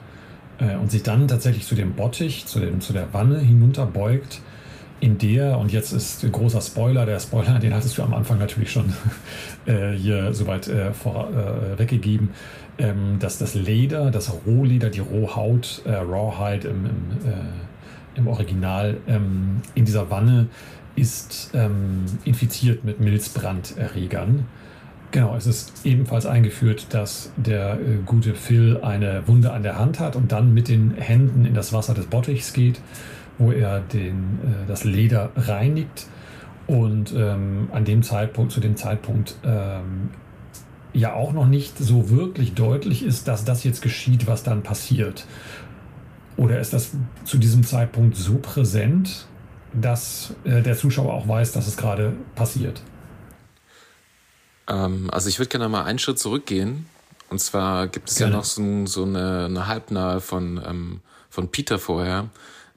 äh, 0.59 0.75
und 0.75 0.91
sich 0.91 1.03
dann 1.03 1.27
tatsächlich 1.27 1.65
zu 1.65 1.75
dem 1.75 1.93
Bottich, 1.93 2.45
zu, 2.45 2.59
dem, 2.59 2.81
zu 2.81 2.91
der 2.91 3.13
Wanne 3.13 3.39
hinunterbeugt, 3.39 4.41
in 4.99 5.17
der, 5.17 5.57
und 5.57 5.71
jetzt 5.71 5.91
ist 5.91 6.23
ein 6.23 6.31
großer 6.31 6.61
Spoiler, 6.61 7.05
der 7.05 7.19
Spoiler, 7.19 7.59
den 7.59 7.73
hattest 7.73 7.97
du 7.97 8.03
am 8.03 8.13
Anfang 8.13 8.39
natürlich 8.39 8.71
schon 8.71 8.93
hier 9.65 10.33
soweit 10.33 10.71
vor, 10.93 11.29
weggegeben, 11.77 12.29
ähm, 12.79 13.17
dass 13.19 13.39
das 13.39 13.55
Leder, 13.55 14.11
das 14.11 14.31
Rohleder, 14.45 14.89
die 14.89 14.99
Rohhaut, 14.99 15.81
äh, 15.85 15.95
Rawhide 15.95 16.67
im, 16.67 16.85
im, 16.85 17.29
äh, 17.29 18.19
im 18.19 18.27
Original 18.27 18.97
ähm, 19.07 19.61
in 19.73 19.85
dieser 19.85 20.11
Wanne 20.11 20.47
ist 20.95 21.51
ähm, 21.53 22.05
infiziert 22.23 22.83
mit 22.83 22.99
Milzbranderregern. 22.99 24.45
Genau, 25.11 25.35
es 25.35 25.47
ist 25.47 25.85
ebenfalls 25.85 26.25
eingeführt, 26.25 26.87
dass 26.91 27.31
der 27.35 27.79
äh, 27.79 27.97
gute 28.05 28.35
Phil 28.35 28.79
eine 28.81 29.27
Wunde 29.27 29.53
an 29.53 29.63
der 29.63 29.79
Hand 29.79 29.99
hat 29.99 30.15
und 30.15 30.31
dann 30.31 30.53
mit 30.53 30.67
den 30.67 30.95
Händen 30.95 31.45
in 31.45 31.53
das 31.55 31.73
Wasser 31.73 31.95
des 31.95 32.05
Bottichs 32.05 32.53
geht, 32.53 32.79
wo 33.37 33.51
er 33.51 33.79
den, 33.79 34.39
äh, 34.43 34.67
das 34.67 34.83
Leder 34.83 35.31
reinigt. 35.35 36.07
Und 36.67 37.13
ähm, 37.15 37.69
an 37.71 37.85
dem 37.85 38.03
Zeitpunkt, 38.03 38.51
zu 38.51 38.59
dem 38.59 38.75
Zeitpunkt 38.75 39.35
ähm, 39.43 40.09
ja 40.93 41.13
auch 41.13 41.31
noch 41.31 41.47
nicht 41.47 41.77
so 41.77 42.09
wirklich 42.09 42.53
deutlich 42.53 43.03
ist, 43.03 43.27
dass 43.27 43.45
das 43.45 43.63
jetzt 43.63 43.81
geschieht, 43.81 44.27
was 44.27 44.43
dann 44.43 44.63
passiert. 44.63 45.25
Oder 46.35 46.59
ist 46.59 46.73
das 46.73 46.91
zu 47.23 47.37
diesem 47.37 47.63
Zeitpunkt 47.63 48.15
so 48.15 48.37
präsent, 48.37 49.25
dass 49.73 50.35
äh, 50.43 50.61
der 50.61 50.77
Zuschauer 50.77 51.13
auch 51.13 51.27
weiß, 51.27 51.51
dass 51.51 51.67
es 51.67 51.77
gerade 51.77 52.13
passiert? 52.35 52.81
Ähm, 54.67 55.09
also 55.11 55.29
ich 55.29 55.39
würde 55.39 55.49
gerne 55.49 55.69
mal 55.69 55.83
einen 55.83 55.99
Schritt 55.99 56.19
zurückgehen. 56.19 56.85
Und 57.29 57.39
zwar 57.39 57.87
gibt 57.87 58.09
es 58.09 58.17
gerne. 58.17 58.33
ja 58.33 58.37
noch 58.37 58.45
so, 58.45 58.85
so 58.85 59.03
eine, 59.03 59.45
eine, 59.45 59.67
Halbnahe 59.67 60.21
von, 60.21 60.61
ähm, 60.65 61.01
von 61.29 61.49
Peter 61.49 61.77
vorher, 61.77 62.29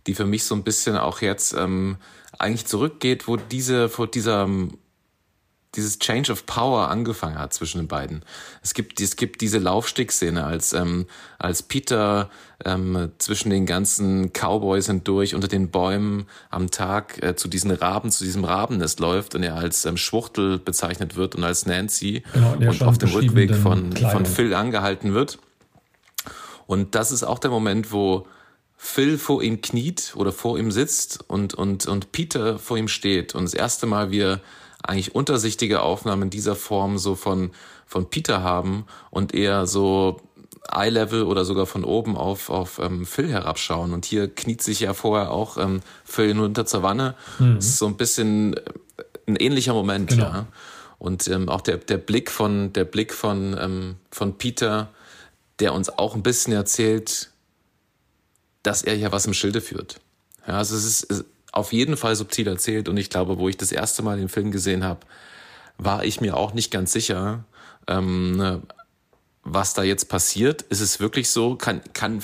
die 0.06 0.14
für 0.14 0.26
mich 0.26 0.44
so 0.44 0.54
ein 0.54 0.64
bisschen 0.64 0.96
auch 0.96 1.20
jetzt 1.20 1.52
ähm, 1.54 1.96
eigentlich 2.38 2.66
zurückgeht, 2.66 3.28
wo 3.28 3.36
diese, 3.36 3.88
vor 3.88 4.06
dieser 4.06 4.48
dieses 5.76 5.98
Change 5.98 6.32
of 6.32 6.46
Power 6.46 6.88
angefangen 6.88 7.38
hat 7.38 7.54
zwischen 7.54 7.78
den 7.78 7.88
beiden. 7.88 8.24
Es 8.62 8.74
gibt, 8.74 9.00
es 9.00 9.16
gibt 9.16 9.40
diese 9.40 9.58
Laufstick-Szene, 9.58 10.44
als, 10.44 10.72
ähm, 10.72 11.06
als 11.38 11.62
Peter 11.62 12.28
ähm, 12.64 13.12
zwischen 13.18 13.50
den 13.50 13.66
ganzen 13.66 14.32
Cowboys 14.32 14.86
hindurch 14.86 15.34
unter 15.34 15.48
den 15.48 15.70
Bäumen 15.70 16.26
am 16.50 16.70
Tag 16.70 17.22
äh, 17.22 17.36
zu 17.36 17.46
diesen 17.46 17.70
Raben, 17.70 18.10
zu 18.10 18.24
diesem 18.24 18.44
Rabennest 18.44 18.98
läuft 18.98 19.34
und 19.34 19.44
er 19.44 19.54
als 19.54 19.84
ähm, 19.84 19.96
Schwuchtel 19.96 20.58
bezeichnet 20.58 21.14
wird 21.16 21.36
und 21.36 21.44
als 21.44 21.66
Nancy 21.66 22.24
genau, 22.32 22.54
und 22.54 22.82
auf 22.82 22.98
dem 22.98 23.10
Rückweg 23.10 23.54
von, 23.54 23.92
von 23.92 24.26
Phil 24.26 24.54
angehalten 24.54 25.14
wird. 25.14 25.38
Und 26.66 26.94
das 26.94 27.12
ist 27.12 27.22
auch 27.22 27.38
der 27.38 27.50
Moment, 27.50 27.92
wo 27.92 28.26
Phil 28.82 29.18
vor 29.18 29.42
ihm 29.42 29.60
kniet 29.60 30.14
oder 30.16 30.32
vor 30.32 30.58
ihm 30.58 30.70
sitzt 30.70 31.22
und, 31.28 31.52
und, 31.52 31.86
und 31.86 32.12
Peter 32.12 32.58
vor 32.58 32.78
ihm 32.78 32.88
steht 32.88 33.34
und 33.34 33.44
das 33.44 33.52
erste 33.52 33.84
Mal 33.84 34.10
wir 34.10 34.40
eigentlich 34.82 35.14
untersichtige 35.14 35.82
Aufnahmen 35.82 36.30
dieser 36.30 36.56
Form 36.56 36.96
so 36.96 37.14
von, 37.14 37.50
von 37.84 38.08
Peter 38.08 38.42
haben 38.42 38.86
und 39.10 39.34
eher 39.34 39.66
so 39.66 40.22
Eye-Level 40.72 41.24
oder 41.24 41.44
sogar 41.44 41.66
von 41.66 41.84
oben 41.84 42.16
auf, 42.16 42.48
auf 42.48 42.78
ähm, 42.78 43.04
Phil 43.04 43.28
herabschauen. 43.28 43.92
Und 43.92 44.06
hier 44.06 44.34
kniet 44.34 44.62
sich 44.62 44.80
ja 44.80 44.94
vorher 44.94 45.30
auch 45.30 45.58
ähm, 45.58 45.82
Phil 46.04 46.32
nur 46.32 46.46
unter 46.46 46.64
zur 46.64 46.82
Wanne. 46.82 47.16
Mhm. 47.38 47.56
Das 47.56 47.66
ist 47.66 47.76
so 47.76 47.86
ein 47.86 47.98
bisschen 47.98 48.54
äh, 48.54 48.62
ein 49.26 49.36
ähnlicher 49.36 49.74
Moment, 49.74 50.08
genau. 50.08 50.24
ja. 50.24 50.46
Und 50.98 51.28
ähm, 51.28 51.50
auch 51.50 51.60
der, 51.60 51.76
der 51.76 51.98
Blick 51.98 52.30
von, 52.30 52.72
der 52.72 52.86
Blick 52.86 53.12
von, 53.12 53.54
ähm, 53.60 53.96
von 54.10 54.38
Peter, 54.38 54.88
der 55.58 55.74
uns 55.74 55.90
auch 55.90 56.14
ein 56.14 56.22
bisschen 56.22 56.54
erzählt, 56.54 57.30
dass 58.62 58.82
er 58.82 58.96
ja 58.96 59.12
was 59.12 59.26
im 59.26 59.34
Schilde 59.34 59.60
führt. 59.60 60.00
Ja, 60.46 60.58
also 60.58 60.76
es 60.76 61.02
ist, 61.02 61.24
auf 61.52 61.72
jeden 61.72 61.96
Fall 61.96 62.14
subtil 62.16 62.46
erzählt 62.46 62.88
und 62.88 62.96
ich 62.96 63.10
glaube, 63.10 63.38
wo 63.38 63.48
ich 63.48 63.56
das 63.56 63.72
erste 63.72 64.02
Mal 64.02 64.18
den 64.18 64.28
Film 64.28 64.50
gesehen 64.50 64.84
habe, 64.84 65.00
war 65.78 66.04
ich 66.04 66.20
mir 66.20 66.36
auch 66.36 66.54
nicht 66.54 66.70
ganz 66.70 66.92
sicher, 66.92 67.44
ähm, 67.86 68.36
ne, 68.36 68.62
was 69.42 69.74
da 69.74 69.82
jetzt 69.82 70.08
passiert. 70.08 70.62
Ist 70.62 70.80
es 70.80 71.00
wirklich 71.00 71.30
so? 71.30 71.56
Kann, 71.56 71.80
kann, 71.92 72.22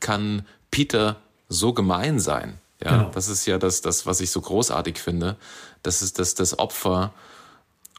kann 0.00 0.46
Peter 0.70 1.16
so 1.48 1.72
gemein 1.72 2.18
sein? 2.18 2.58
Ja, 2.82 2.96
genau. 2.96 3.10
das 3.14 3.28
ist 3.28 3.46
ja 3.46 3.58
das, 3.58 3.80
das, 3.80 4.06
was 4.06 4.20
ich 4.20 4.30
so 4.30 4.40
großartig 4.40 4.98
finde. 4.98 5.36
Das 5.82 6.02
ist, 6.02 6.18
dass 6.18 6.34
das 6.34 6.58
Opfer 6.58 7.12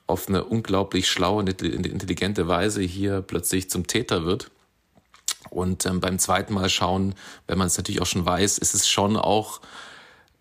auf 0.08 0.28
eine 0.28 0.44
unglaublich 0.44 1.08
schlaue, 1.10 1.44
intelligente 1.44 2.48
Weise 2.48 2.82
hier 2.82 3.22
plötzlich 3.22 3.70
zum 3.70 3.88
Täter 3.88 4.26
wird. 4.26 4.52
Und 5.50 5.86
ähm, 5.86 6.00
beim 6.00 6.20
zweiten 6.20 6.54
Mal 6.54 6.70
schauen, 6.70 7.16
wenn 7.48 7.58
man 7.58 7.68
es 7.68 7.78
natürlich 7.78 8.02
auch 8.02 8.06
schon 8.08 8.26
weiß, 8.26 8.58
ist 8.58 8.74
es 8.74 8.88
schon 8.88 9.16
auch 9.18 9.62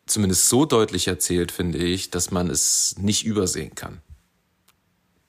zumindest 0.06 0.48
so 0.48 0.64
deutlich 0.64 1.08
erzählt, 1.08 1.52
finde 1.52 1.78
ich, 1.78 2.10
dass 2.10 2.30
man 2.30 2.48
es 2.48 2.96
nicht 2.98 3.24
übersehen 3.24 3.74
kann. 3.74 4.00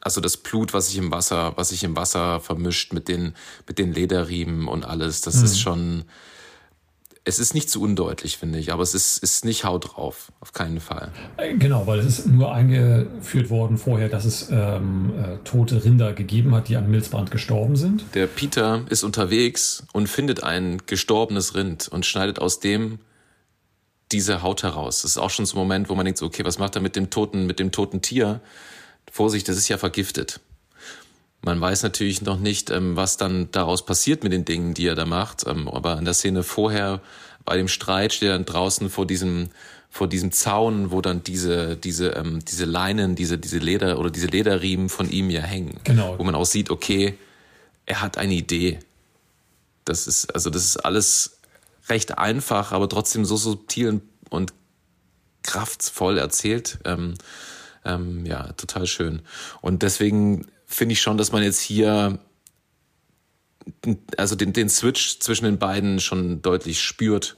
Also 0.02 0.22
das 0.22 0.38
Blut, 0.38 0.74
was 0.74 0.88
sich 0.88 0.98
im 0.98 1.12
Wasser, 1.12 1.54
was 1.58 1.70
sich 1.70 1.84
im 1.84 1.96
Wasser 1.96 2.40
vermischt 2.40 2.94
mit 2.94 3.10
den, 3.10 3.36
mit 3.68 3.78
den 3.80 3.94
Lederriemen 3.94 4.68
und 4.68 4.86
alles, 4.86 5.22
das 5.22 5.36
mhm. 5.38 5.46
ist 5.46 5.60
schon, 5.60 6.06
es 7.30 7.40
ist 7.40 7.54
nicht 7.54 7.70
zu 7.70 7.82
undeutlich, 7.82 8.38
finde 8.38 8.60
ich, 8.60 8.74
aber 8.74 8.84
es 8.84 8.94
ist, 8.94 9.20
ist 9.20 9.46
nicht 9.46 9.64
Haut 9.64 9.94
drauf, 9.94 10.32
auf 10.42 10.52
keinen 10.52 10.80
Fall. 10.80 11.12
Äh, 11.38 11.56
genau, 11.56 11.88
weil 11.88 12.00
es 12.00 12.06
ist 12.20 12.28
nur 12.28 12.52
eingeführt 12.52 13.50
worden 13.50 13.78
vorher, 13.78 14.10
dass 14.10 14.26
es 14.26 14.50
ähm, 14.52 15.14
äh, 15.18 15.38
tote 15.44 15.86
Rinder 15.86 16.14
gegeben 16.14 16.54
hat, 16.56 16.68
die 16.68 16.76
an 16.76 16.90
Milzbrand 16.90 17.32
gestorben 17.32 17.76
sind. 17.76 18.04
Der 18.16 18.28
Peter 18.28 18.84
ist 18.90 19.04
unterwegs 19.04 19.86
und 19.94 20.08
findet 20.08 20.44
ein 20.44 20.82
gestorbenes 20.86 21.56
Rind 21.56 21.88
und 21.88 22.06
schneidet 22.06 22.40
aus 22.40 22.60
dem 22.60 23.00
diese 24.12 24.42
Haut 24.42 24.64
heraus. 24.64 25.04
Das 25.04 25.12
ist 25.12 25.18
auch 25.18 25.30
schon 25.30 25.46
so 25.46 25.56
ein 25.56 25.60
Moment, 25.60 25.90
wo 25.90 25.96
man 25.96 26.06
denkt, 26.06 26.18
so, 26.18 26.26
okay, 26.26 26.44
was 26.44 26.58
macht 26.58 26.76
er 26.76 26.82
mit 26.82 26.96
dem 26.96 27.12
toten, 27.12 27.46
mit 27.46 27.60
dem 27.60 27.72
toten 27.72 28.02
Tier? 28.02 28.42
Vorsicht, 29.12 29.48
das 29.48 29.58
ist 29.58 29.70
ja 29.70 29.78
vergiftet. 29.78 30.40
Man 31.42 31.62
weiß 31.62 31.84
natürlich 31.84 32.22
noch 32.22 32.40
nicht, 32.40 32.70
ähm, 32.70 32.96
was 32.96 33.18
dann 33.18 33.50
daraus 33.52 33.86
passiert 33.86 34.24
mit 34.24 34.34
den 34.34 34.46
Dingen, 34.46 34.74
die 34.74 34.88
er 34.88 34.96
da 34.96 35.06
macht. 35.06 35.48
Ähm, 35.48 35.68
aber 35.68 35.98
in 35.98 36.06
der 36.06 36.14
Szene 36.14 36.44
vorher, 36.44 37.02
bei 37.46 37.56
dem 37.56 37.68
Streit, 37.68 38.14
steht 38.14 38.30
er 38.30 38.34
dann 38.34 38.46
draußen 38.46 38.90
vor 38.90 39.08
diesem, 39.08 39.50
vor 39.90 40.08
diesem 40.08 40.32
Zaun, 40.32 40.92
wo 40.92 41.02
dann 41.02 41.24
diese, 41.24 41.78
diese, 41.78 42.10
ähm, 42.10 42.44
diese 42.44 42.66
Leinen, 42.66 43.16
diese, 43.16 43.38
diese 43.38 43.58
Leder 43.58 44.00
oder 44.00 44.10
diese 44.10 44.28
Lederriemen 44.28 44.90
von 44.90 45.10
ihm 45.10 45.30
ja 45.30 45.42
hängen. 45.42 45.80
Genau. 45.86 46.20
Wo 46.20 46.24
man 46.24 46.36
auch 46.36 46.46
sieht, 46.46 46.70
okay, 46.70 47.18
er 47.86 48.02
hat 48.02 48.18
eine 48.18 48.34
Idee. 48.34 48.80
Das 49.86 50.08
ist, 50.08 50.34
also 50.36 50.50
das 50.50 50.66
ist 50.66 50.78
alles 50.78 51.40
recht 51.88 52.18
einfach, 52.18 52.74
aber 52.74 52.90
trotzdem 52.90 53.24
so 53.26 53.38
subtil 53.38 54.02
und 54.30 54.54
kraftvoll 55.44 56.18
erzählt. 56.18 56.80
Ähm, 56.86 57.16
ähm, 57.86 58.26
ja, 58.26 58.52
total 58.54 58.86
schön. 58.88 59.22
Und 59.62 59.84
deswegen 59.84 60.46
finde 60.70 60.94
ich 60.94 61.02
schon, 61.02 61.18
dass 61.18 61.34
man 61.34 61.44
jetzt 61.44 61.60
hier 61.60 62.20
also 64.18 64.36
den, 64.36 64.54
den 64.54 64.70
Switch 64.70 65.20
zwischen 65.20 65.46
den 65.46 65.60
beiden 65.60 66.00
schon 66.00 66.42
deutlich 66.42 66.82
spürt. 66.82 67.36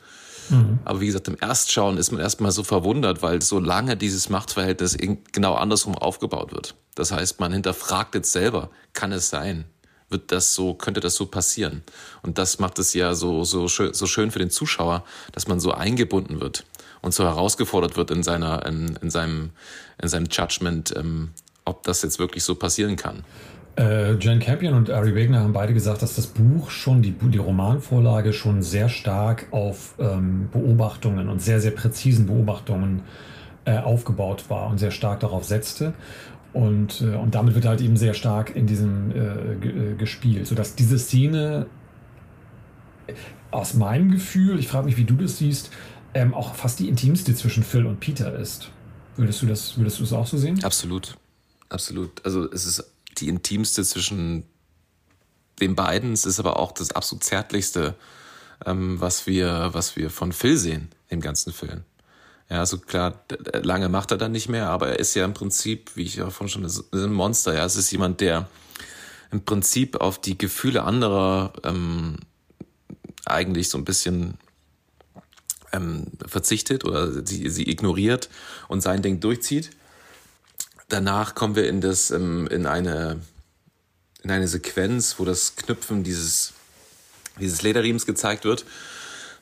Mhm. 0.50 0.80
Aber 0.86 1.02
wie 1.02 1.08
gesagt, 1.08 1.28
im 1.28 1.38
Erstschauen 1.40 1.98
ist 1.98 2.12
man 2.12 2.22
erstmal 2.22 2.52
so 2.52 2.64
verwundert, 2.64 3.22
weil 3.24 3.42
so 3.42 3.60
lange 3.60 3.98
dieses 3.98 4.30
Machtverhältnis 4.30 4.98
genau 5.32 5.56
andersrum 5.56 5.96
aufgebaut 5.96 6.52
wird. 6.52 6.76
Das 6.96 7.12
heißt, 7.12 7.40
man 7.40 7.54
hinterfragt 7.54 8.16
jetzt 8.16 8.32
selber, 8.32 8.70
kann 8.94 9.12
es 9.12 9.30
sein? 9.30 9.66
wird 10.12 10.32
das 10.32 10.54
so, 10.54 10.74
könnte 10.74 11.00
das 11.00 11.16
so 11.16 11.26
passieren. 11.26 11.84
Und 12.22 12.38
das 12.38 12.60
macht 12.60 12.80
es 12.80 12.94
ja 12.94 13.14
so, 13.16 13.44
so, 13.44 13.68
schön, 13.68 13.94
so 13.94 14.06
schön 14.06 14.30
für 14.30 14.40
den 14.40 14.50
Zuschauer, 14.50 15.06
dass 15.32 15.48
man 15.48 15.60
so 15.60 15.72
eingebunden 15.72 16.42
wird 16.42 16.66
und 17.02 17.14
so 17.14 17.24
herausgefordert 17.24 17.96
wird 17.96 18.12
in 18.12 18.22
seiner, 18.22 18.66
in, 18.66 18.98
in 19.02 19.10
seinem, 19.10 19.52
in 20.02 20.10
seinem 20.10 20.28
Judgment, 20.30 20.94
ähm, 20.96 21.32
ob 21.66 21.84
das 21.84 22.02
jetzt 22.02 22.20
wirklich 22.20 22.44
so 22.44 22.56
passieren 22.56 22.96
kann. 22.96 23.24
Äh, 23.78 24.16
Jan 24.16 24.40
Campion 24.40 24.74
und 24.74 24.90
Ari 24.90 25.16
Wegner 25.16 25.40
haben 25.40 25.54
beide 25.54 25.74
gesagt, 25.74 26.02
dass 26.02 26.16
das 26.16 26.28
Buch 26.28 26.70
schon, 26.70 27.02
die, 27.02 27.12
die 27.12 27.38
Romanvorlage 27.38 28.34
schon 28.34 28.62
sehr 28.62 28.90
stark 28.90 29.48
auf 29.52 29.96
ähm, 29.98 30.50
Beobachtungen 30.52 31.30
und 31.30 31.42
sehr, 31.42 31.62
sehr 31.62 31.72
präzisen 31.72 32.28
Beobachtungen 32.28 33.04
äh, 33.64 33.78
aufgebaut 33.78 34.46
war 34.50 34.70
und 34.70 34.78
sehr 34.78 34.92
stark 34.92 35.22
darauf 35.22 35.46
setzte. 35.46 35.94
Und, 36.52 37.02
äh, 37.02 37.16
und 37.16 37.34
damit 37.34 37.56
wird 37.56 37.66
halt 37.66 37.80
eben 37.80 37.96
sehr 37.96 38.14
stark 38.14 38.56
in 38.56 38.68
diesem 38.68 39.12
äh, 39.12 39.54
äh, 39.54 39.96
gespielt, 39.96 40.48
sodass 40.48 40.76
diese 40.76 41.00
Szene 41.00 41.68
aus 43.52 43.74
meinem 43.74 44.12
Gefühl, 44.12 44.60
ich 44.60 44.68
frage 44.68 44.86
mich, 44.86 44.98
wie 44.98 45.06
du 45.06 45.16
das 45.16 45.38
siehst, 45.38 45.72
ähm, 46.14 46.34
auch 46.34 46.56
fast 46.56 46.80
die 46.80 46.90
intimste 46.90 47.34
zwischen 47.36 47.64
Phil 47.64 47.86
und 47.86 48.00
Peter 48.00 48.36
ist. 48.38 48.70
Würdest 49.16 49.42
du 49.42 49.46
das, 49.46 49.78
würdest 49.78 50.00
du 50.00 50.04
das 50.04 50.14
auch 50.14 50.28
so 50.28 50.38
sehen? 50.38 50.62
Absolut. 50.64 51.16
Absolut. 51.72 52.26
Also 52.26 52.52
es 52.52 52.66
ist 52.66 52.84
die 53.18 53.30
intimste 53.30 53.84
zwischen 53.84 54.44
den 55.62 55.76
beiden. 55.76 56.12
Es 56.12 56.26
ist 56.26 56.40
aber 56.40 56.60
auch 56.60 56.74
das 56.74 56.92
absolut 56.92 57.24
zärtlichste, 57.24 57.96
ähm, 58.66 59.00
was 59.00 59.26
wir, 59.26 59.70
was 59.72 59.96
wir 59.96 60.10
von 60.10 60.34
Phil 60.34 60.58
sehen 60.58 60.90
im 61.08 61.22
ganzen 61.22 61.54
Film. 61.54 61.84
Ja, 62.50 62.60
also 62.60 62.78
klar, 62.78 63.24
lange 63.54 63.88
macht 63.88 64.12
er 64.12 64.18
dann 64.18 64.34
nicht 64.34 64.50
mehr, 64.50 64.70
aber 64.70 64.90
er 64.90 65.00
ist 65.00 65.14
ja 65.14 65.24
im 65.24 65.34
Prinzip, 65.34 65.92
wie 65.96 66.04
ich 66.04 66.16
ja 66.18 66.30
vorhin 66.30 66.50
schon, 66.50 66.84
ein 66.94 67.14
Monster. 67.14 67.54
Ja, 67.54 67.64
es 67.64 67.78
ist 67.78 67.90
jemand, 67.92 68.20
der 68.20 68.50
im 69.32 69.46
Prinzip 69.46 70.02
auf 70.02 70.20
die 70.20 70.38
Gefühle 70.38 70.84
anderer 70.84 71.54
ähm, 71.64 72.18
eigentlich 73.26 73.70
so 73.70 73.78
ein 73.78 73.86
bisschen 73.86 74.38
ähm, 75.72 76.08
verzichtet 76.28 76.84
oder 76.84 77.26
sie, 77.26 77.50
sie 77.50 77.70
ignoriert 77.70 78.30
und 78.68 78.82
sein 78.82 79.02
Ding 79.02 79.22
durchzieht. 79.22 79.72
Danach 80.92 81.36
kommen 81.36 81.56
wir 81.56 81.70
in 81.70 81.80
das, 81.80 82.12
ähm, 82.12 82.48
in 82.48 82.66
eine, 82.66 83.22
in 84.24 84.32
eine 84.32 84.48
Sequenz, 84.50 85.20
wo 85.20 85.26
das 85.26 85.56
Knüpfen 85.56 86.04
dieses, 86.04 86.52
dieses 87.40 87.62
Lederriems 87.62 88.06
gezeigt 88.06 88.44
wird, 88.44 88.66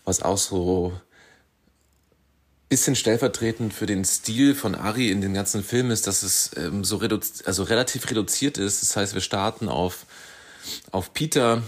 was 0.05 0.21
auch 0.21 0.37
so 0.37 0.93
bisschen 2.69 2.95
stellvertretend 2.95 3.73
für 3.73 3.87
den 3.87 4.05
Stil 4.05 4.53
von 4.53 4.75
Ari 4.75 5.09
in 5.09 5.21
den 5.21 5.33
ganzen 5.33 5.63
Film 5.63 5.89
ist, 5.89 6.05
dass 6.05 6.21
es 6.21 6.51
ähm, 6.55 6.83
so 6.83 6.97
reduziert, 6.97 7.47
also 7.47 7.63
relativ 7.63 8.07
reduziert 8.11 8.59
ist. 8.59 8.83
Das 8.83 8.95
heißt, 8.95 9.15
wir 9.15 9.21
starten 9.21 9.69
auf, 9.69 10.05
auf 10.91 11.13
Peter, 11.13 11.63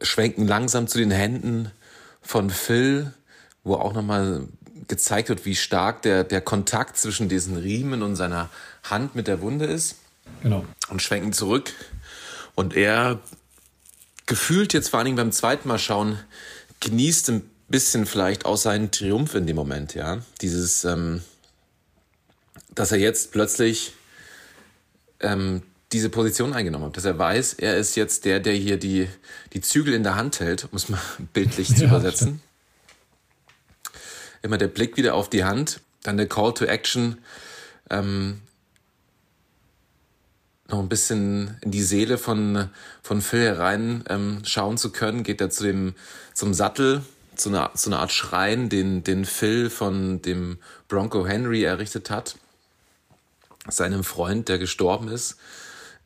schwenken 0.00 0.46
langsam 0.46 0.86
zu 0.86 0.98
den 0.98 1.10
Händen 1.10 1.72
von 2.22 2.48
Phil, 2.48 3.12
wo 3.64 3.74
auch 3.74 3.92
nochmal 3.92 4.46
gezeigt 4.88 5.28
wird, 5.28 5.44
wie 5.44 5.54
stark 5.54 6.02
der, 6.02 6.24
der 6.24 6.40
Kontakt 6.40 6.96
zwischen 6.96 7.28
diesen 7.28 7.56
Riemen 7.56 8.02
und 8.02 8.16
seiner 8.16 8.48
Hand 8.82 9.14
mit 9.14 9.28
der 9.28 9.40
Wunde 9.40 9.66
ist. 9.66 9.96
Genau. 10.42 10.64
Und 10.88 11.02
schwenken 11.02 11.32
zurück. 11.32 11.72
Und 12.54 12.74
er 12.74 13.20
gefühlt 14.26 14.72
jetzt 14.72 14.88
vor 14.88 14.98
allen 14.98 15.06
Dingen 15.06 15.16
beim 15.16 15.32
zweiten 15.32 15.68
Mal 15.68 15.78
schauen, 15.78 16.18
genießt 16.80 17.30
ein 17.30 17.50
bisschen 17.68 18.06
vielleicht 18.06 18.44
auch 18.44 18.56
seinen 18.56 18.90
Triumph 18.90 19.34
in 19.34 19.46
dem 19.46 19.56
Moment, 19.56 19.94
ja. 19.94 20.18
Dieses, 20.40 20.84
ähm, 20.84 21.22
dass 22.74 22.92
er 22.92 22.98
jetzt 22.98 23.32
plötzlich 23.32 23.92
ähm, 25.20 25.62
diese 25.92 26.10
Position 26.10 26.52
eingenommen 26.52 26.86
hat, 26.86 26.96
dass 26.96 27.04
er 27.04 27.18
weiß, 27.18 27.54
er 27.54 27.76
ist 27.76 27.96
jetzt 27.96 28.24
der, 28.24 28.40
der 28.40 28.54
hier 28.54 28.76
die, 28.76 29.08
die 29.52 29.60
Zügel 29.60 29.94
in 29.94 30.02
der 30.02 30.16
Hand 30.16 30.40
hält, 30.40 30.64
um 30.70 30.76
es 30.76 30.88
mal 30.88 31.00
bildlich 31.32 31.68
zu 31.68 31.84
ja, 31.84 31.88
übersetzen. 31.88 32.42
Immer 34.42 34.58
der 34.58 34.68
Blick 34.68 34.96
wieder 34.96 35.14
auf 35.14 35.28
die 35.30 35.44
Hand, 35.44 35.80
dann 36.02 36.16
der 36.16 36.28
Call 36.28 36.54
to 36.54 36.64
Action, 36.64 37.18
ähm, 37.90 38.40
noch 40.68 40.80
ein 40.80 40.88
bisschen 40.88 41.56
in 41.62 41.70
die 41.70 41.82
Seele 41.82 42.18
von, 42.18 42.68
von 43.02 43.22
Phil 43.22 43.40
herein 43.40 44.04
ähm, 44.08 44.42
schauen 44.44 44.76
zu 44.76 44.92
können, 44.92 45.22
geht 45.22 45.40
er 45.40 45.50
zu 45.50 45.64
dem, 45.64 45.94
zum 46.34 46.52
Sattel, 46.52 47.02
zu 47.34 47.48
einer, 47.48 47.72
zu 47.74 47.88
einer 47.88 48.00
Art 48.00 48.12
Schrein, 48.12 48.68
den, 48.68 49.02
den 49.02 49.24
Phil 49.24 49.70
von 49.70 50.20
dem 50.20 50.58
Bronco 50.88 51.26
Henry 51.26 51.64
errichtet 51.64 52.10
hat, 52.10 52.36
seinem 53.68 54.04
Freund, 54.04 54.48
der 54.48 54.58
gestorben 54.58 55.08
ist, 55.08 55.36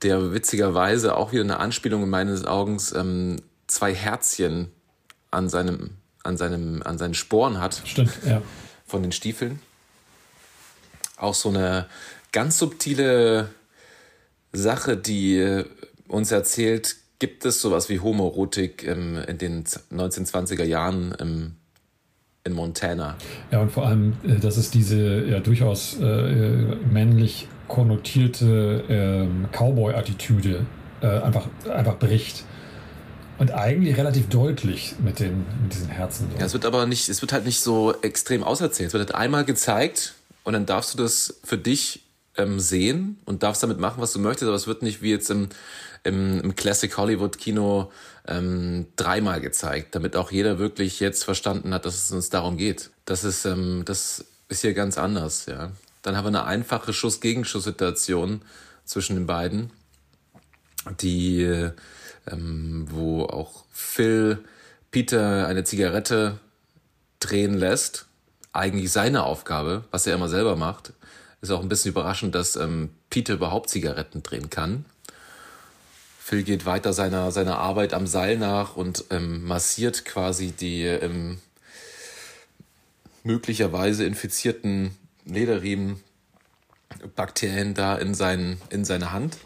der 0.03 0.33
witzigerweise 0.33 1.16
auch 1.16 1.33
wieder 1.33 1.42
eine 1.42 1.59
Anspielung 1.59 2.05
in 2.05 2.11
meines 2.11 2.45
Augens 2.45 2.92
ähm, 2.92 3.37
zwei 3.66 3.95
Herzchen 3.95 4.71
an 5.31 5.49
seinem, 5.49 5.97
an 6.24 6.37
seinem, 6.37 6.82
an 6.82 6.98
seinen 6.98 7.14
Sporen 7.14 7.61
hat. 7.61 7.82
Stimmt, 7.85 8.12
ja. 8.26 8.42
Von 8.87 9.02
den 9.02 9.12
Stiefeln. 9.12 9.61
Auch 11.16 11.35
so 11.35 11.48
eine 11.48 11.87
ganz 12.32 12.58
subtile 12.58 13.48
Sache, 14.52 14.96
die 14.96 15.64
uns 16.08 16.30
erzählt, 16.30 16.96
Gibt 17.22 17.44
es 17.44 17.62
sowas 17.62 17.88
wie 17.88 18.00
Homoerotik 18.00 18.85
ähm, 18.85 19.16
in 19.28 19.38
den 19.38 19.62
1920er 19.62 20.64
Jahren 20.64 21.14
ähm, 21.20 21.52
in 22.42 22.52
Montana? 22.52 23.14
Ja, 23.52 23.61
und 23.61 23.70
vor 23.70 23.87
allem, 23.87 24.14
äh, 24.24 24.40
dass 24.40 24.56
es 24.56 24.72
diese 24.72 25.24
ja 25.26 25.38
durchaus 25.38 26.00
äh, 26.00 26.74
männlich 26.92 27.46
konnotierte 27.68 28.82
äh, 28.88 29.56
Cowboy-Attitüde 29.56 30.66
äh, 31.00 31.06
einfach, 31.06 31.46
einfach 31.72 31.96
bricht. 32.00 32.42
Und 33.42 33.50
eigentlich 33.50 33.96
relativ 33.96 34.28
deutlich 34.28 34.94
mit, 35.02 35.18
den, 35.18 35.44
mit 35.64 35.74
diesen 35.74 35.88
Herzen. 35.88 36.31
Ja, 36.38 36.44
es 36.44 36.52
wird 36.52 36.64
aber 36.64 36.87
nicht, 36.87 37.09
es 37.09 37.22
wird 37.22 37.33
halt 37.33 37.44
nicht 37.44 37.59
so 37.59 37.92
extrem 38.00 38.44
auserzählt. 38.44 38.87
Es 38.87 38.92
wird 38.92 39.09
halt 39.09 39.16
einmal 39.16 39.44
gezeigt 39.44 40.14
und 40.44 40.52
dann 40.52 40.64
darfst 40.64 40.94
du 40.94 40.98
das 40.98 41.40
für 41.42 41.59
dich 41.59 42.05
ähm, 42.37 42.61
sehen 42.61 43.18
und 43.24 43.42
darfst 43.42 43.64
damit 43.64 43.81
machen, 43.81 44.00
was 44.00 44.12
du 44.12 44.20
möchtest, 44.20 44.44
aber 44.44 44.55
es 44.55 44.68
wird 44.68 44.83
nicht 44.83 45.02
wie 45.02 45.11
jetzt 45.11 45.28
im, 45.28 45.48
im, 46.05 46.40
im 46.40 46.55
Classic 46.55 46.96
Hollywood 46.96 47.37
Kino 47.37 47.90
ähm, 48.28 48.87
dreimal 48.94 49.40
gezeigt, 49.40 49.96
damit 49.96 50.14
auch 50.14 50.31
jeder 50.31 50.61
wirklich 50.61 51.00
jetzt 51.00 51.24
verstanden 51.24 51.74
hat, 51.74 51.85
dass 51.85 51.96
es 51.96 52.12
uns 52.12 52.31
darum 52.31 52.57
geht. 52.57 52.90
Das 53.07 53.24
ist, 53.24 53.44
ähm, 53.44 53.83
das 53.85 54.24
ist 54.50 54.61
hier 54.61 54.72
ganz 54.72 54.98
anders, 54.98 55.46
ja. 55.46 55.72
Dann 56.02 56.16
haben 56.16 56.26
wir 56.26 56.28
eine 56.28 56.44
einfache 56.44 56.92
Schuss-Gegenschuss-Situation 56.92 58.42
zwischen 58.85 59.16
den 59.16 59.26
beiden, 59.26 59.72
die, 61.00 61.72
ähm, 62.30 62.87
wo 62.90 63.24
auch 63.24 63.64
Phil 63.72 64.44
Peter 64.90 65.46
eine 65.46 65.64
Zigarette 65.64 66.38
drehen 67.20 67.54
lässt. 67.54 68.06
Eigentlich 68.52 68.92
seine 68.92 69.24
Aufgabe, 69.24 69.85
was 69.90 70.06
er 70.06 70.14
immer 70.14 70.28
selber 70.28 70.56
macht. 70.56 70.92
Ist 71.40 71.50
auch 71.50 71.62
ein 71.62 71.68
bisschen 71.68 71.90
überraschend, 71.90 72.35
dass 72.35 72.56
ähm, 72.56 72.90
Peter 73.11 73.35
überhaupt 73.35 73.70
Zigaretten 73.70 74.22
drehen 74.22 74.50
kann. 74.50 74.85
Phil 76.18 76.44
geht 76.44 76.66
weiter 76.66 76.92
seiner, 76.92 77.32
seiner 77.32 77.58
Arbeit 77.58 77.94
am 77.94 78.06
Seil 78.06 78.38
nach 78.38 78.76
und 78.76 79.04
ähm, 79.11 79.44
massiert 79.44 80.04
quasi 80.04 80.52
die 80.52 80.85
ähm, 80.85 81.38
möglicherweise 83.24 84.04
infizierten 84.04 84.96
Lederriemen 85.24 86.02
Bakterien 87.16 87.74
da 87.74 87.96
in, 87.96 88.14
sein, 88.14 88.61
in 88.70 88.85
seine 88.85 89.12
Hand. 89.12 89.37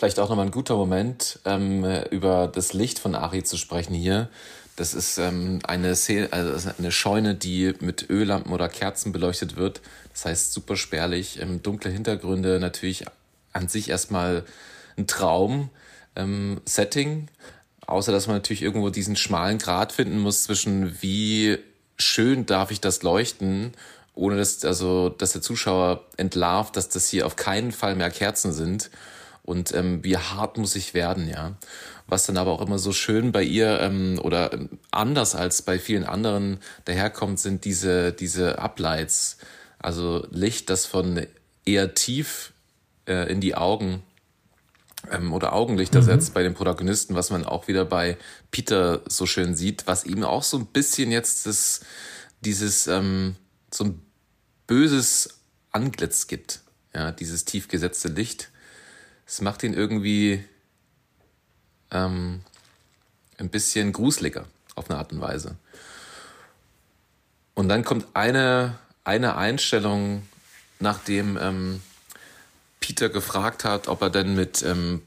Vielleicht 0.00 0.18
auch 0.18 0.30
nochmal 0.30 0.46
ein 0.46 0.50
guter 0.50 0.76
Moment, 0.76 1.40
ähm, 1.44 1.84
über 2.10 2.48
das 2.48 2.72
Licht 2.72 2.98
von 2.98 3.14
Ari 3.14 3.42
zu 3.42 3.58
sprechen 3.58 3.92
hier. 3.92 4.30
Das 4.76 4.94
ist 4.94 5.18
ähm, 5.18 5.58
eine, 5.62 5.88
also 6.30 6.70
eine 6.78 6.90
Scheune, 6.90 7.34
die 7.34 7.74
mit 7.80 8.08
Öllampen 8.08 8.50
oder 8.50 8.70
Kerzen 8.70 9.12
beleuchtet 9.12 9.56
wird. 9.56 9.82
Das 10.14 10.24
heißt 10.24 10.54
super 10.54 10.76
spärlich, 10.76 11.38
ähm, 11.42 11.62
dunkle 11.62 11.90
Hintergründe, 11.90 12.58
natürlich 12.60 13.04
an 13.52 13.68
sich 13.68 13.90
erstmal 13.90 14.44
ein 14.96 15.06
Traum 15.06 15.68
ähm, 16.16 16.62
außer 17.86 18.10
dass 18.10 18.26
man 18.26 18.36
natürlich 18.36 18.62
irgendwo 18.62 18.88
diesen 18.88 19.16
schmalen 19.16 19.58
Grad 19.58 19.92
finden 19.92 20.18
muss 20.18 20.44
zwischen 20.44 20.96
wie 21.02 21.58
schön 21.98 22.46
darf 22.46 22.70
ich 22.70 22.80
das 22.80 23.02
leuchten, 23.02 23.72
ohne 24.14 24.38
dass, 24.38 24.64
also, 24.64 25.10
dass 25.10 25.32
der 25.32 25.42
Zuschauer 25.42 26.06
entlarvt, 26.16 26.74
dass 26.74 26.88
das 26.88 27.06
hier 27.06 27.26
auf 27.26 27.36
keinen 27.36 27.72
Fall 27.72 27.96
mehr 27.96 28.10
Kerzen 28.10 28.54
sind 28.54 28.88
und 29.42 29.74
ähm, 29.74 30.04
wie 30.04 30.16
hart 30.16 30.58
muss 30.58 30.76
ich 30.76 30.94
werden, 30.94 31.28
ja. 31.28 31.56
Was 32.06 32.26
dann 32.26 32.36
aber 32.36 32.52
auch 32.52 32.60
immer 32.60 32.78
so 32.78 32.92
schön 32.92 33.32
bei 33.32 33.42
ihr 33.42 33.80
ähm, 33.80 34.20
oder 34.22 34.52
ähm, 34.52 34.78
anders 34.90 35.34
als 35.34 35.62
bei 35.62 35.78
vielen 35.78 36.04
anderen 36.04 36.58
daherkommt, 36.84 37.38
sind 37.38 37.64
diese, 37.64 38.12
diese 38.12 38.58
Uplights, 38.58 39.38
also 39.78 40.26
Licht, 40.30 40.70
das 40.70 40.86
von 40.86 41.26
eher 41.64 41.94
tief 41.94 42.52
äh, 43.06 43.30
in 43.30 43.40
die 43.40 43.54
Augen 43.54 44.02
ähm, 45.10 45.32
oder 45.32 45.52
Augenlichter 45.52 46.00
mhm. 46.00 46.04
setzt 46.04 46.34
bei 46.34 46.42
den 46.42 46.54
Protagonisten, 46.54 47.14
was 47.14 47.30
man 47.30 47.44
auch 47.44 47.68
wieder 47.68 47.84
bei 47.84 48.16
Peter 48.50 49.02
so 49.06 49.26
schön 49.26 49.54
sieht, 49.54 49.86
was 49.86 50.04
ihm 50.04 50.24
auch 50.24 50.42
so 50.42 50.58
ein 50.58 50.66
bisschen 50.66 51.10
jetzt 51.10 51.46
das, 51.46 51.80
dieses 52.40 52.86
ähm, 52.86 53.36
so 53.72 53.84
ein 53.84 54.02
böses 54.66 55.40
Anglitz 55.72 56.26
gibt. 56.26 56.60
Ja, 56.94 57.12
dieses 57.12 57.44
tief 57.44 57.68
gesetzte 57.68 58.08
Licht. 58.08 58.50
Es 59.30 59.40
macht 59.40 59.62
ihn 59.62 59.74
irgendwie 59.74 60.44
ähm, 61.92 62.40
ein 63.38 63.48
bisschen 63.48 63.92
gruseliger 63.92 64.44
auf 64.74 64.90
eine 64.90 64.98
Art 64.98 65.12
und 65.12 65.20
Weise. 65.20 65.54
Und 67.54 67.68
dann 67.68 67.84
kommt 67.84 68.08
eine, 68.14 68.76
eine 69.04 69.36
Einstellung, 69.36 70.26
nachdem 70.80 71.38
ähm, 71.40 71.80
Peter 72.80 73.08
gefragt 73.08 73.62
hat, 73.62 73.86
ob 73.86 74.02
er 74.02 74.10
denn 74.10 74.34
mit 74.34 74.64
ähm, 74.64 75.00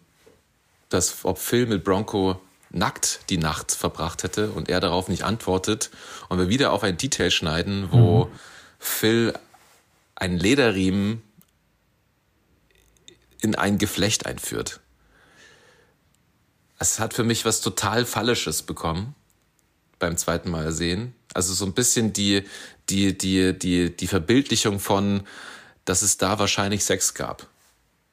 das, 0.88 1.26
ob 1.26 1.38
Phil 1.38 1.66
mit 1.66 1.84
Bronco 1.84 2.40
nackt 2.70 3.30
die 3.30 3.38
Nacht 3.38 3.74
verbracht 3.74 4.24
hätte 4.24 4.52
und 4.52 4.70
er 4.70 4.80
darauf 4.80 5.10
nicht 5.10 5.24
antwortet 5.24 5.92
und 6.30 6.38
wir 6.38 6.48
wieder 6.48 6.72
auf 6.72 6.84
ein 6.84 6.96
Detail 6.96 7.30
schneiden, 7.30 7.90
wo 7.92 8.26
mhm. 8.26 8.32
Phil 8.80 9.34
einen 10.16 10.40
Lederriemen 10.40 11.22
in 13.44 13.56
ein 13.56 13.78
Geflecht 13.78 14.26
einführt. 14.26 14.80
Es 16.80 17.00
hat 17.00 17.14
für 17.14 17.24
mich 17.24 17.46
was 17.46 17.62
total 17.62 18.06
Fallisches 18.06 18.64
bekommen 18.64 19.16
beim 20.00 20.18
zweiten 20.18 20.50
Mal 20.50 20.72
sehen. 20.72 21.14
Also 21.34 21.54
so 21.54 21.66
ein 21.66 21.74
bisschen 21.74 22.14
die, 22.14 22.44
die, 22.90 23.18
die, 23.18 23.58
die, 23.58 23.96
die 23.96 24.08
Verbildlichung 24.08 24.80
von, 24.80 25.24
dass 25.86 26.02
es 26.02 26.18
da 26.18 26.40
wahrscheinlich 26.40 26.84
Sex 26.84 27.14
gab. 27.14 27.48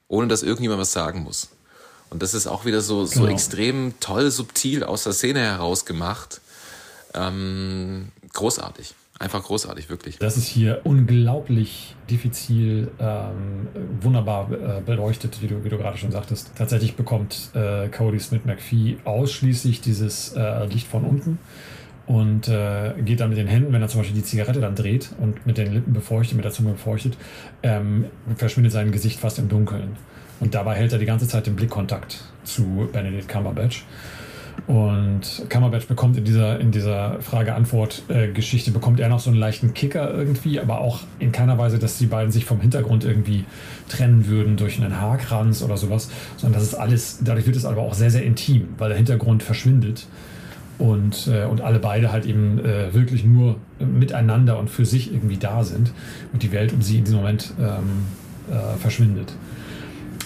Ohne 0.09 0.29
dass 0.29 0.43
irgendjemand 0.43 0.81
was 0.81 0.93
sagen 0.93 1.23
muss. 1.23 1.49
Und 2.11 2.23
das 2.23 2.35
ist 2.35 2.49
auch 2.49 2.65
wieder 2.65 2.81
so, 2.81 3.07
so 3.07 3.21
genau. 3.21 3.33
extrem 3.33 3.95
toll, 4.01 4.31
subtil 4.33 4.83
aus 4.83 5.05
der 5.05 5.13
Szene 5.13 5.41
heraus 5.41 5.85
gemacht. 5.85 6.41
Ähm, 7.15 8.11
großartig. 8.33 8.95
Einfach 9.21 9.43
großartig, 9.43 9.91
wirklich. 9.91 10.19
Das 10.19 10.39
ist 10.39 10.47
hier 10.47 10.81
unglaublich 10.85 11.95
diffizil, 12.09 12.91
ähm, 12.99 13.69
wunderbar 14.01 14.51
äh, 14.51 14.81
beleuchtet, 14.81 15.43
wie 15.43 15.47
du, 15.47 15.63
wie 15.63 15.69
du 15.69 15.77
gerade 15.77 15.99
schon 15.99 16.11
sagtest. 16.11 16.53
Tatsächlich 16.57 16.97
bekommt 16.97 17.51
äh, 17.53 17.89
Cody 17.89 18.19
Smith 18.19 18.47
McPhee 18.47 18.97
ausschließlich 19.05 19.83
dieses 19.83 20.33
äh, 20.33 20.65
Licht 20.65 20.87
von 20.87 21.05
unten 21.05 21.39
und 22.07 22.49
äh, 22.49 22.95
geht 23.05 23.21
dann 23.21 23.29
mit 23.29 23.37
den 23.37 23.47
Händen, 23.47 23.75
wenn 23.75 23.83
er 23.83 23.89
zum 23.89 24.01
Beispiel 24.01 24.17
die 24.17 24.25
Zigarette 24.25 24.63
dann 24.63 24.75
dreht 24.75 25.11
und 25.19 25.47
mit 25.47 25.59
den 25.59 25.75
Lippen 25.75 25.93
befeuchtet, 25.93 26.37
mit 26.37 26.47
der 26.47 26.53
Zunge 26.53 26.73
befeuchtet, 26.73 27.19
ähm, 27.63 28.07
verschwindet 28.37 28.73
sein 28.73 28.91
Gesicht 28.91 29.21
fast 29.21 29.39
im 29.39 29.51
Dunkeln. 29.51 29.99
Und 30.41 30.55
dabei 30.55 30.77
hält 30.77 30.95
er 30.95 30.99
die 30.99 31.05
ganze 31.05 31.29
Zeit 31.29 31.47
den 31.47 31.57
Blickkontakt 31.57 32.25
zu 32.45 32.89
Benedict 32.91 33.29
Cumberbatch. 33.29 33.85
Und 34.67 35.47
Cumberbatch 35.49 35.87
bekommt 35.87 36.17
in 36.17 36.25
dieser, 36.25 36.61
in 36.61 36.71
dieser 36.71 37.21
Frage-Antwort-Geschichte, 37.21 38.71
bekommt 38.71 39.01
er 39.01 39.09
noch 39.09 39.21
so 39.21 39.31
einen 39.31 39.39
leichten 39.39 39.75
Kicker 39.75 40.13
irgendwie, 40.13 40.61
aber 40.61 40.81
auch 40.81 41.01
in 41.19 41.33
keiner 41.33 41.59
Weise, 41.59 41.79
dass 41.79 41.99
die 41.99 42.07
beiden 42.07 42.31
sich 42.31 42.45
vom 42.45 42.61
Hintergrund 42.61 43.05
irgendwie 43.05 43.45
trennen 43.89 44.27
würden 44.27 44.57
durch 44.57 44.81
einen 44.81 45.01
Haarkranz 45.01 45.63
oder 45.63 45.77
sowas, 45.77 46.11
sondern 46.37 46.61
das 46.61 46.69
ist 46.69 46.75
alles, 46.75 47.19
dadurch 47.23 47.47
wird 47.47 47.57
es 47.57 47.65
aber 47.65 47.83
auch 47.83 47.95
sehr, 47.95 48.11
sehr 48.11 48.25
intim, 48.25 48.69
weil 48.79 48.89
der 48.89 48.97
Hintergrund 48.97 49.43
verschwindet 49.43 50.07
und, 50.79 51.27
äh, 51.27 51.45
und 51.45 51.61
alle 51.61 51.79
beide 51.79 52.11
halt 52.11 52.27
eben 52.27 52.59
äh, 52.59 52.93
wirklich 52.95 53.25
nur 53.25 53.57
miteinander 53.79 54.59
und 54.59 54.71
für 54.71 54.87
sich 54.87 55.13
irgendwie 55.13 55.37
da 55.37 55.63
sind 55.63 55.93
und 56.33 56.43
die 56.43 56.53
Welt 56.53 56.73
um 56.73 56.83
sie 56.83 56.99
in 56.99 57.05
diesem 57.05 57.19
Moment 57.19 57.53
ähm, 57.61 58.07
äh, 58.51 58.77
verschwindet. 58.79 59.33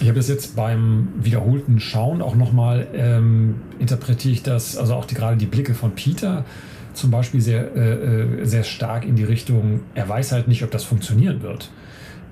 Ich 0.01 0.07
habe 0.07 0.17
das 0.17 0.27
jetzt 0.27 0.55
beim 0.55 1.13
wiederholten 1.17 1.79
Schauen 1.79 2.21
auch 2.21 2.35
nochmal 2.35 2.87
ähm, 2.93 3.61
interpretiere 3.79 4.33
ich 4.33 4.43
das, 4.43 4.75
also 4.77 4.93
auch 4.93 5.05
die, 5.05 5.15
gerade 5.15 5.37
die 5.37 5.45
Blicke 5.45 5.73
von 5.73 5.95
Peter 5.95 6.43
zum 6.93 7.11
Beispiel 7.11 7.41
sehr, 7.41 7.75
äh, 7.75 8.41
äh, 8.41 8.45
sehr 8.45 8.63
stark 8.63 9.05
in 9.05 9.15
die 9.15 9.23
Richtung, 9.23 9.83
er 9.93 10.07
weiß 10.07 10.31
halt 10.31 10.47
nicht, 10.47 10.63
ob 10.63 10.71
das 10.71 10.83
funktionieren 10.83 11.41
wird. 11.41 11.69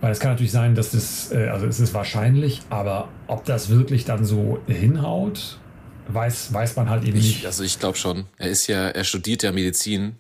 Weil 0.02 0.12
es 0.12 0.20
kann 0.20 0.32
natürlich 0.32 0.52
sein, 0.52 0.76
dass 0.76 0.92
das, 0.92 1.32
äh, 1.32 1.48
also 1.48 1.66
es 1.66 1.80
ist 1.80 1.94
wahrscheinlich, 1.94 2.62
aber 2.70 3.10
ob 3.28 3.46
das 3.46 3.70
wirklich 3.70 4.06
dann 4.06 4.26
so 4.26 4.60
hinhaut, 4.68 5.60
weiß, 6.08 6.54
weiß 6.54 6.76
man 6.76 6.90
halt 6.90 7.06
eben 7.06 7.18
ich, 7.18 7.28
nicht. 7.28 7.46
Also 7.46 7.64
ich 7.64 7.80
glaube 7.80 7.98
schon. 7.98 8.26
Er 8.38 8.50
ist 8.50 8.68
ja, 8.68 8.90
er 8.90 9.04
studiert 9.04 9.44
ja 9.44 9.52
Medizin. 9.52 10.18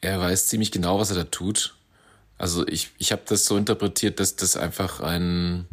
Er 0.00 0.20
weiß 0.20 0.48
ziemlich 0.48 0.70
genau, 0.70 0.98
was 1.00 1.10
er 1.10 1.16
da 1.16 1.24
tut. 1.24 1.74
Also 2.38 2.66
ich, 2.68 2.90
ich 2.98 3.12
habe 3.12 3.22
das 3.26 3.46
so 3.46 3.56
interpretiert, 3.56 4.20
dass 4.20 4.36
das 4.36 4.56
einfach 4.56 5.00
ein 5.00 5.66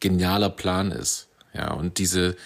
genialer 0.00 0.50
Plan 0.50 0.90
ist. 0.90 1.28
Ja, 1.54 1.72
und 1.72 1.98
diese, 1.98 2.36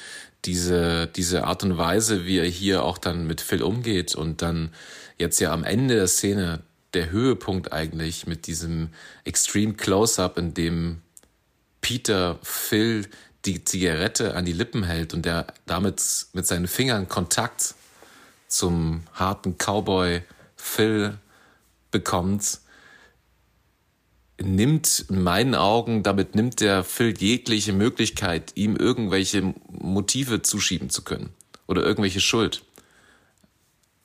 diese, 0.45 1.07
diese 1.07 1.45
Art 1.45 1.63
und 1.65 1.79
Weise, 1.79 2.25
wie 2.25 2.39
er 2.39 2.47
hier 2.47 2.83
auch 2.83 2.99
dann 2.99 3.27
mit 3.27 3.41
Phil 3.41 3.63
umgeht 3.63 4.15
und 4.15 4.43
dann 4.43 4.71
jetzt 5.19 5.41
ja 5.41 5.53
am 5.53 5.65
Ende 5.65 5.97
der 5.97 6.09
Szene 6.09 6.61
der 6.95 7.11
Höhepunkt 7.11 7.73
eigentlich 7.73 8.27
mit 8.27 8.47
diesem 8.47 8.91
Extreme 9.25 9.75
Close-up, 9.75 10.37
in 10.39 10.55
dem 10.55 11.01
Peter 11.81 12.39
Phil 12.43 13.09
die 13.45 13.65
Zigarette 13.65 14.35
an 14.35 14.45
die 14.45 14.53
Lippen 14.53 14.85
hält 14.85 15.15
und 15.15 15.25
der 15.25 15.47
damit 15.67 16.01
mit 16.33 16.47
seinen 16.47 16.69
Fingern 16.69 17.09
Kontakt 17.09 17.75
zum 18.47 19.03
harten 19.15 19.57
Cowboy 19.59 20.23
Phil 20.57 21.19
bekommt, 21.91 22.61
nimmt 24.41 25.07
in 25.09 25.23
meinen 25.23 25.55
Augen, 25.55 26.03
damit 26.03 26.35
nimmt 26.35 26.61
der 26.61 26.85
Phil 26.85 27.17
jegliche 27.17 27.73
Möglichkeit, 27.73 28.53
ihm 28.55 28.77
irgendwelche 28.77 29.55
Motive 29.71 30.43
zuschieben 30.43 30.91
zu 30.91 31.03
können 31.03 31.31
oder 31.67 31.83
irgendwelche 31.83 32.21
Schuld. 32.21 32.65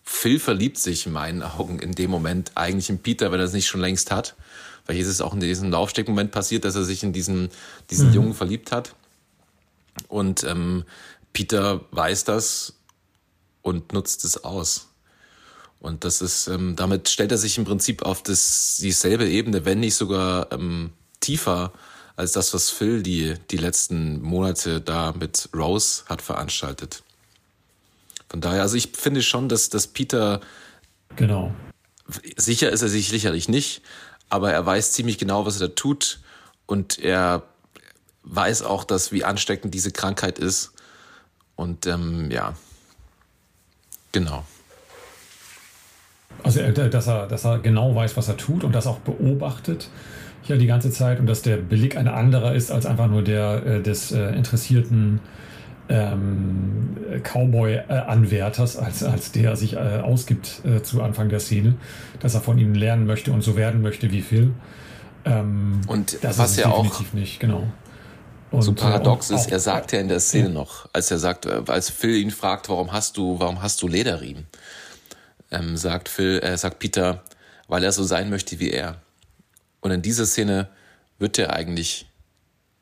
Phil 0.04 0.40
verliebt 0.40 0.78
sich 0.78 1.06
in 1.06 1.12
meinen 1.12 1.44
Augen 1.44 1.80
in 1.80 1.92
dem 1.92 2.10
Moment 2.10 2.52
eigentlich 2.56 2.90
in 2.90 3.00
Peter, 3.00 3.32
wenn 3.32 3.40
er 3.40 3.46
es 3.46 3.54
nicht 3.54 3.68
schon 3.68 3.82
längst 3.82 4.10
hat. 4.10 4.36
Weil 4.86 4.98
ist 4.98 5.08
es 5.08 5.20
auch 5.20 5.34
in 5.34 5.42
diesem 5.42 5.70
Laufsteckmoment 5.70 6.32
passiert, 6.32 6.64
dass 6.64 6.76
er 6.76 6.86
sich 6.86 7.04
in 7.04 7.12
diesen, 7.12 7.50
diesen 7.90 8.10
mhm. 8.10 8.14
Jungen 8.14 8.34
verliebt 8.34 8.72
hat. 8.72 8.96
Und 10.08 10.46
ähm, 10.46 10.86
Peter 11.34 11.82
weiß 11.92 12.24
das 12.24 12.74
und 13.62 13.92
nutzt 13.92 14.24
es 14.24 14.46
aus. 14.46 14.87
Und 15.80 16.04
das 16.04 16.22
ist, 16.22 16.48
ähm, 16.48 16.76
damit 16.76 17.10
stellt 17.10 17.32
er 17.32 17.38
sich 17.38 17.58
im 17.58 17.66
Prinzip 17.66 18.02
auf 18.02 18.24
das, 18.24 18.78
dieselbe 18.82 19.28
Ebene, 19.28 19.66
wenn 19.66 19.80
nicht 19.80 19.96
sogar 19.96 20.52
ähm, 20.52 20.92
tiefer 21.20 21.72
als 22.16 22.32
das, 22.32 22.54
was 22.54 22.70
Phil 22.70 23.04
die, 23.04 23.36
die 23.52 23.58
letzten 23.58 24.22
Monate 24.22 24.82
da 24.82 25.14
mit 25.14 25.50
Rose 25.56 26.04
hat 26.08 26.22
veranstaltet. 26.22 27.04
Von 28.30 28.42
daher, 28.42 28.64
also 28.64 28.76
ich 28.76 28.90
finde 28.98 29.22
schon, 29.22 29.50
dass, 29.50 29.70
dass 29.70 29.88
Peter. 29.88 30.42
Genau. 31.16 31.54
Sicher 32.36 32.72
ist 32.72 32.82
er 32.82 32.90
sich 32.90 33.10
sicherlich 33.10 33.48
nicht, 33.48 33.82
aber 34.30 34.52
er 34.52 34.66
weiß 34.66 34.94
ziemlich 34.94 35.18
genau, 35.18 35.46
was 35.46 35.60
er 35.62 35.68
da 35.68 35.76
tut 35.76 36.20
und 36.66 37.00
er 37.00 37.44
weiß 38.24 38.64
auch, 38.64 38.84
dass 38.84 39.12
wie 39.12 39.24
ansteckend 39.24 39.74
diese 39.74 39.92
Krankheit 39.92 40.40
ist. 40.40 40.72
Und 41.56 41.86
ähm, 41.86 42.32
ja, 42.32 42.56
genau. 44.12 44.46
Also, 46.44 46.62
dass 46.62 47.08
er, 47.08 47.28
dass 47.28 47.46
er 47.46 47.60
genau 47.60 47.96
weiß, 47.96 48.16
was 48.16 48.30
er 48.30 48.38
tut 48.38 48.64
und 48.64 48.74
das 48.74 48.88
auch 48.88 49.00
beobachtet 49.00 49.90
ja 50.48 50.56
die 50.56 50.68
ganze 50.68 50.92
Zeit 50.92 51.20
und 51.20 51.28
dass 51.28 51.42
der 51.42 51.58
Blick 51.58 51.98
ein 51.98 52.08
anderer 52.08 52.56
ist 52.56 52.72
als 52.72 52.86
einfach 52.86 53.08
nur 53.08 53.22
der 53.22 53.66
äh, 53.66 53.82
des 53.82 54.12
äh, 54.12 54.30
interessierten 54.30 55.20
ähm, 55.90 56.98
Cowboy-Anwärters, 57.24 58.78
als, 58.78 59.04
als 59.04 59.32
der 59.32 59.56
sich 59.56 59.74
äh, 59.74 60.02
ausgibt 60.04 60.62
äh, 60.66 60.82
zu 60.82 61.02
Anfang 61.02 61.30
der 61.30 61.40
Szene, 61.40 61.76
dass 62.20 62.34
er 62.34 62.42
von 62.42 62.58
ihm 62.58 62.74
lernen 62.74 63.06
möchte 63.06 63.32
und 63.32 63.42
so 63.42 63.56
werden 63.56 63.82
möchte 63.82 64.12
wie 64.12 64.22
Phil. 64.22 64.54
Ähm, 65.24 65.82
und 65.88 66.24
das 66.24 66.38
was 66.38 66.52
ist 66.52 66.60
ja 66.60 66.72
auch 66.72 67.14
nicht, 67.14 67.40
genau. 67.40 67.64
Und, 68.52 68.62
so 68.62 68.74
paradox 68.74 69.30
ist, 69.30 69.52
er 69.52 69.60
sagt 69.60 69.92
ja 69.92 70.00
in 70.00 70.08
der 70.08 70.20
Szene 70.20 70.48
ja. 70.48 70.54
noch, 70.54 70.90
als 70.94 71.12
er 71.12 71.20
sagt, 71.20 71.46
äh, 71.46 71.62
als 71.68 71.90
Phil 71.90 72.16
ihn 72.16 72.32
fragt, 72.32 72.70
warum 72.70 72.92
hast 72.92 73.18
du, 73.18 73.40
warum 73.40 73.62
hast 73.62 73.82
du 73.82 73.88
Lederriemen? 73.88 74.46
Ähm, 75.52 75.78
sagt 75.78 76.10
Phil, 76.10 76.40
äh, 76.40 76.58
sagt 76.58 76.80
Peter, 76.80 77.24
weil 77.68 77.84
er 77.84 77.92
so 77.92 78.04
sein 78.04 78.30
möchte 78.30 78.60
wie 78.60 78.72
er. 78.72 79.02
Und 79.82 79.92
in 79.92 80.02
dieser 80.02 80.26
Szene 80.26 80.70
wird 81.20 81.38
er 81.40 81.54
eigentlich 81.54 82.08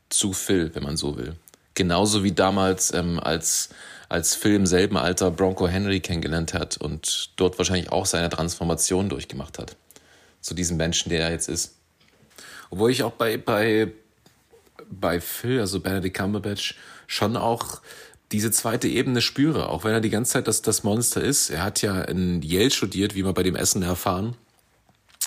zu 0.10 0.34
Phil, 0.34 0.74
wenn 0.74 0.84
man 0.84 0.98
so 0.98 1.18
will. 1.18 1.36
Genauso 1.74 2.24
wie 2.24 2.32
damals, 2.32 2.94
ähm, 2.94 3.20
als, 3.20 3.70
als 4.08 4.36
Phil 4.36 4.56
im 4.56 4.66
selben 4.66 4.98
Alter 4.98 5.32
Bronco 5.32 5.68
Henry 5.68 6.00
kennengelernt 6.00 6.54
hat 6.54 6.78
und 6.78 7.32
dort 7.36 7.58
wahrscheinlich 7.58 7.92
auch 7.92 8.06
seine 8.06 8.30
Transformation 8.30 9.10
durchgemacht 9.10 9.60
hat. 9.60 9.76
Zu 10.42 10.54
diesem 10.54 10.78
Menschen, 10.78 11.10
der 11.10 11.22
er 11.22 11.32
jetzt 11.32 11.50
ist. 11.50 11.76
Obwohl 12.70 12.92
ich 12.92 13.04
auch 13.04 13.12
bei, 13.14 13.38
bei, 13.38 13.92
bei 14.90 15.20
Phil, 15.20 15.60
also 15.60 15.80
Benedict 15.80 16.16
Cumberbatch, 16.16 16.76
schon 17.08 17.36
auch 17.36 17.82
diese 18.36 18.52
zweite 18.52 18.90
Ebene 18.90 19.22
spüre, 19.22 19.70
auch 19.70 19.86
wenn 19.86 19.94
er 19.94 20.02
die 20.02 20.10
ganze 20.10 20.34
Zeit 20.34 20.50
das, 20.50 20.62
das 20.62 20.84
Monster 20.84 21.22
ist. 21.24 21.50
Er 21.50 21.64
hat 21.64 21.82
ja 21.82 22.02
in 22.02 22.42
Yale 22.42 22.70
studiert, 22.70 23.16
wie 23.16 23.24
wir 23.24 23.32
bei 23.32 23.44
dem 23.44 23.56
Essen 23.56 23.82
erfahren, 23.82 24.36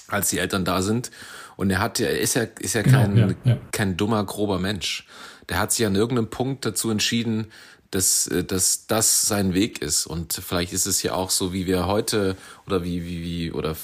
als 0.09 0.29
die 0.29 0.39
Eltern 0.39 0.67
da 0.67 0.83
sind. 0.83 1.11
Und 1.57 1.71
er 1.71 1.79
hat 1.79 1.99
ja, 1.99 2.09
ist 2.09 2.35
ja, 2.35 2.43
ist 2.61 2.75
ja 2.75 2.83
genau, 2.83 3.01
kein, 3.01 3.17
ja, 3.17 3.29
ja. 3.45 3.59
kein 3.73 3.97
dummer, 3.97 4.23
grober 4.25 4.59
Mensch. 4.59 5.07
Der 5.49 5.59
hat 5.59 5.73
sich 5.73 5.87
an 5.87 5.95
irgendeinem 5.95 6.29
Punkt 6.29 6.67
dazu 6.67 6.91
entschieden, 6.91 7.47
dass, 7.91 8.27
äh, 8.27 8.45
dass 8.45 8.87
das 8.87 9.23
sein 9.23 9.55
Weg 9.55 9.81
ist. 9.81 10.05
Und 10.07 10.35
vielleicht 10.35 10.75
ist 10.75 10.85
es 10.85 11.03
ja 11.03 11.15
auch 11.15 11.31
so, 11.31 11.55
wie 11.55 11.67
wir 11.67 11.87
heute 11.87 12.37
oder 12.67 12.85
wie, 12.85 13.07
wie, 13.07 13.23
wie, 13.23 13.53
oder 13.53 13.75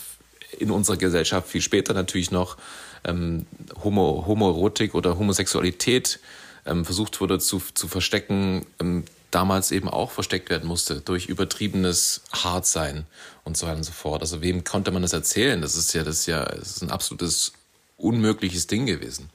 in 0.58 0.70
unserer 0.70 0.98
Gesellschaft 0.98 1.48
viel 1.48 1.62
später 1.62 1.94
natürlich 1.94 2.30
noch 2.30 2.58
ähm, 3.04 3.46
Homo, 3.82 4.24
Homoerotik 4.26 4.94
oder 4.94 5.18
Homosexualität 5.18 6.20
ähm, 6.66 6.85
versucht 6.85 7.20
wurde 7.20 7.38
zu, 7.38 7.62
zu 7.74 7.88
verstecken, 7.88 8.66
ähm, 8.81 9.05
damals 9.31 9.72
eben 9.72 9.88
auch 9.88 10.12
versteckt 10.12 10.48
werden 10.48 10.68
musste 10.68 11.00
durch 11.00 11.27
übertriebenes 11.27 12.22
Hartsein 12.33 13.05
und 13.42 13.57
so 13.57 13.66
weiter 13.66 13.79
und 13.79 13.85
so 13.85 13.92
fort. 13.92 14.22
Also 14.22 14.42
wem 14.42 14.62
konnte 14.62 14.90
man 14.92 15.03
das 15.03 15.12
erzählen? 15.12 15.61
Das 15.61 15.77
ist 15.77 15.92
ja, 15.92 16.05
das 16.05 16.20
ist 16.20 16.27
ja, 16.27 16.44
das 16.44 16.77
ist 16.77 16.83
ein 16.83 16.90
absolutes 16.90 17.53
unmögliches 17.96 18.66
Ding 18.66 18.87
gewesen. 18.87 19.31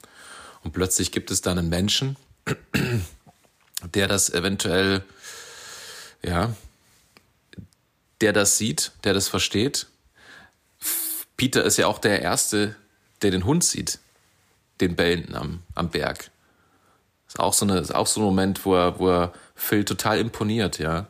Und 0.62 0.72
plötzlich 0.72 1.12
gibt 1.12 1.30
es 1.30 1.42
da 1.42 1.50
einen 1.50 1.68
Menschen, 1.68 2.16
der 3.94 4.08
das 4.08 4.30
eventuell, 4.30 5.04
ja, 6.22 6.54
der 8.20 8.32
das 8.32 8.58
sieht, 8.58 8.92
der 9.04 9.14
das 9.14 9.28
versteht. 9.28 9.86
Peter 11.36 11.64
ist 11.64 11.78
ja 11.78 11.86
auch 11.86 11.98
der 11.98 12.20
Erste, 12.20 12.76
der 13.22 13.30
den 13.30 13.44
Hund 13.44 13.64
sieht, 13.64 13.98
den 14.80 14.96
bellenden 14.96 15.34
am, 15.34 15.62
am 15.74 15.90
Berg. 15.90 16.30
Ist 17.30 17.38
auch 17.38 17.52
so, 17.52 17.64
eine, 17.64 17.78
ist 17.78 17.94
auch 17.94 18.08
so 18.08 18.20
ein 18.20 18.24
Moment, 18.24 18.64
wo 18.64 18.74
er, 18.74 18.98
wo 18.98 19.08
er 19.08 19.32
Phil 19.54 19.84
total 19.84 20.18
imponiert, 20.18 20.80
ja. 20.80 21.06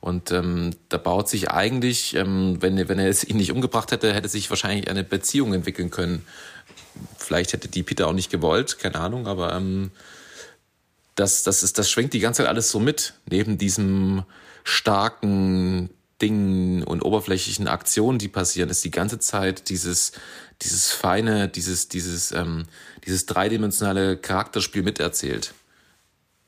Und 0.00 0.32
ähm, 0.32 0.70
da 0.88 0.98
baut 0.98 1.28
sich 1.28 1.52
eigentlich, 1.52 2.16
ähm, 2.16 2.56
wenn, 2.58 2.88
wenn 2.88 2.98
er 2.98 3.08
es 3.08 3.22
ihn 3.22 3.36
nicht 3.36 3.52
umgebracht 3.52 3.92
hätte, 3.92 4.12
hätte 4.12 4.28
sich 4.28 4.50
wahrscheinlich 4.50 4.90
eine 4.90 5.04
Beziehung 5.04 5.54
entwickeln 5.54 5.90
können. 5.90 6.26
Vielleicht 7.16 7.52
hätte 7.52 7.68
die 7.68 7.84
Peter 7.84 8.08
auch 8.08 8.12
nicht 8.12 8.28
gewollt, 8.28 8.80
keine 8.80 8.96
Ahnung, 8.96 9.28
aber 9.28 9.54
ähm, 9.54 9.92
das, 11.14 11.44
das, 11.44 11.62
ist, 11.62 11.78
das 11.78 11.88
schwingt 11.88 12.12
die 12.12 12.18
ganze 12.18 12.38
Zeit 12.38 12.48
alles 12.48 12.72
so 12.72 12.80
mit, 12.80 13.14
neben 13.30 13.56
diesem 13.56 14.24
starken 14.64 15.90
Dingen 16.22 16.84
und 16.84 17.02
oberflächlichen 17.02 17.68
Aktionen, 17.68 18.18
die 18.18 18.28
passieren, 18.28 18.70
ist 18.70 18.84
die 18.84 18.90
ganze 18.90 19.18
Zeit 19.18 19.68
dieses, 19.68 20.12
dieses 20.62 20.92
feine, 20.92 21.48
dieses, 21.48 21.88
dieses, 21.88 22.32
ähm, 22.32 22.64
dieses 23.04 23.26
dreidimensionale 23.26 24.16
Charakterspiel 24.16 24.82
miterzählt. 24.82 25.52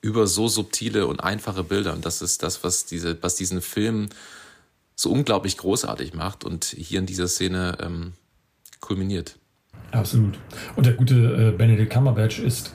Über 0.01 0.27
so 0.27 0.49
subtile 0.49 1.07
und 1.07 1.21
einfache 1.21 1.65
Bilder. 1.65 1.93
Und 1.93 2.07
das 2.07 2.23
ist 2.23 2.43
das, 2.43 2.63
was 2.63 2.87
diese, 2.87 3.23
was 3.23 3.37
diesen 3.37 3.61
Film 3.61 4.09
so 4.97 5.11
unglaublich 5.11 5.57
großartig 5.57 6.15
macht 6.15 6.45
und 6.45 6.65
hier 6.65 7.01
in 7.01 7.07
dieser 7.07 7.27
Szene 7.27 7.77
ähm, 7.83 8.13
kulminiert. 8.81 9.37
Absolut. 9.91 10.39
Und 10.77 10.87
der 10.87 10.95
gute 10.95 11.15
äh, 11.15 11.57
Benedict 11.57 11.93
Cumberbatch 11.93 12.39
ist 12.39 12.73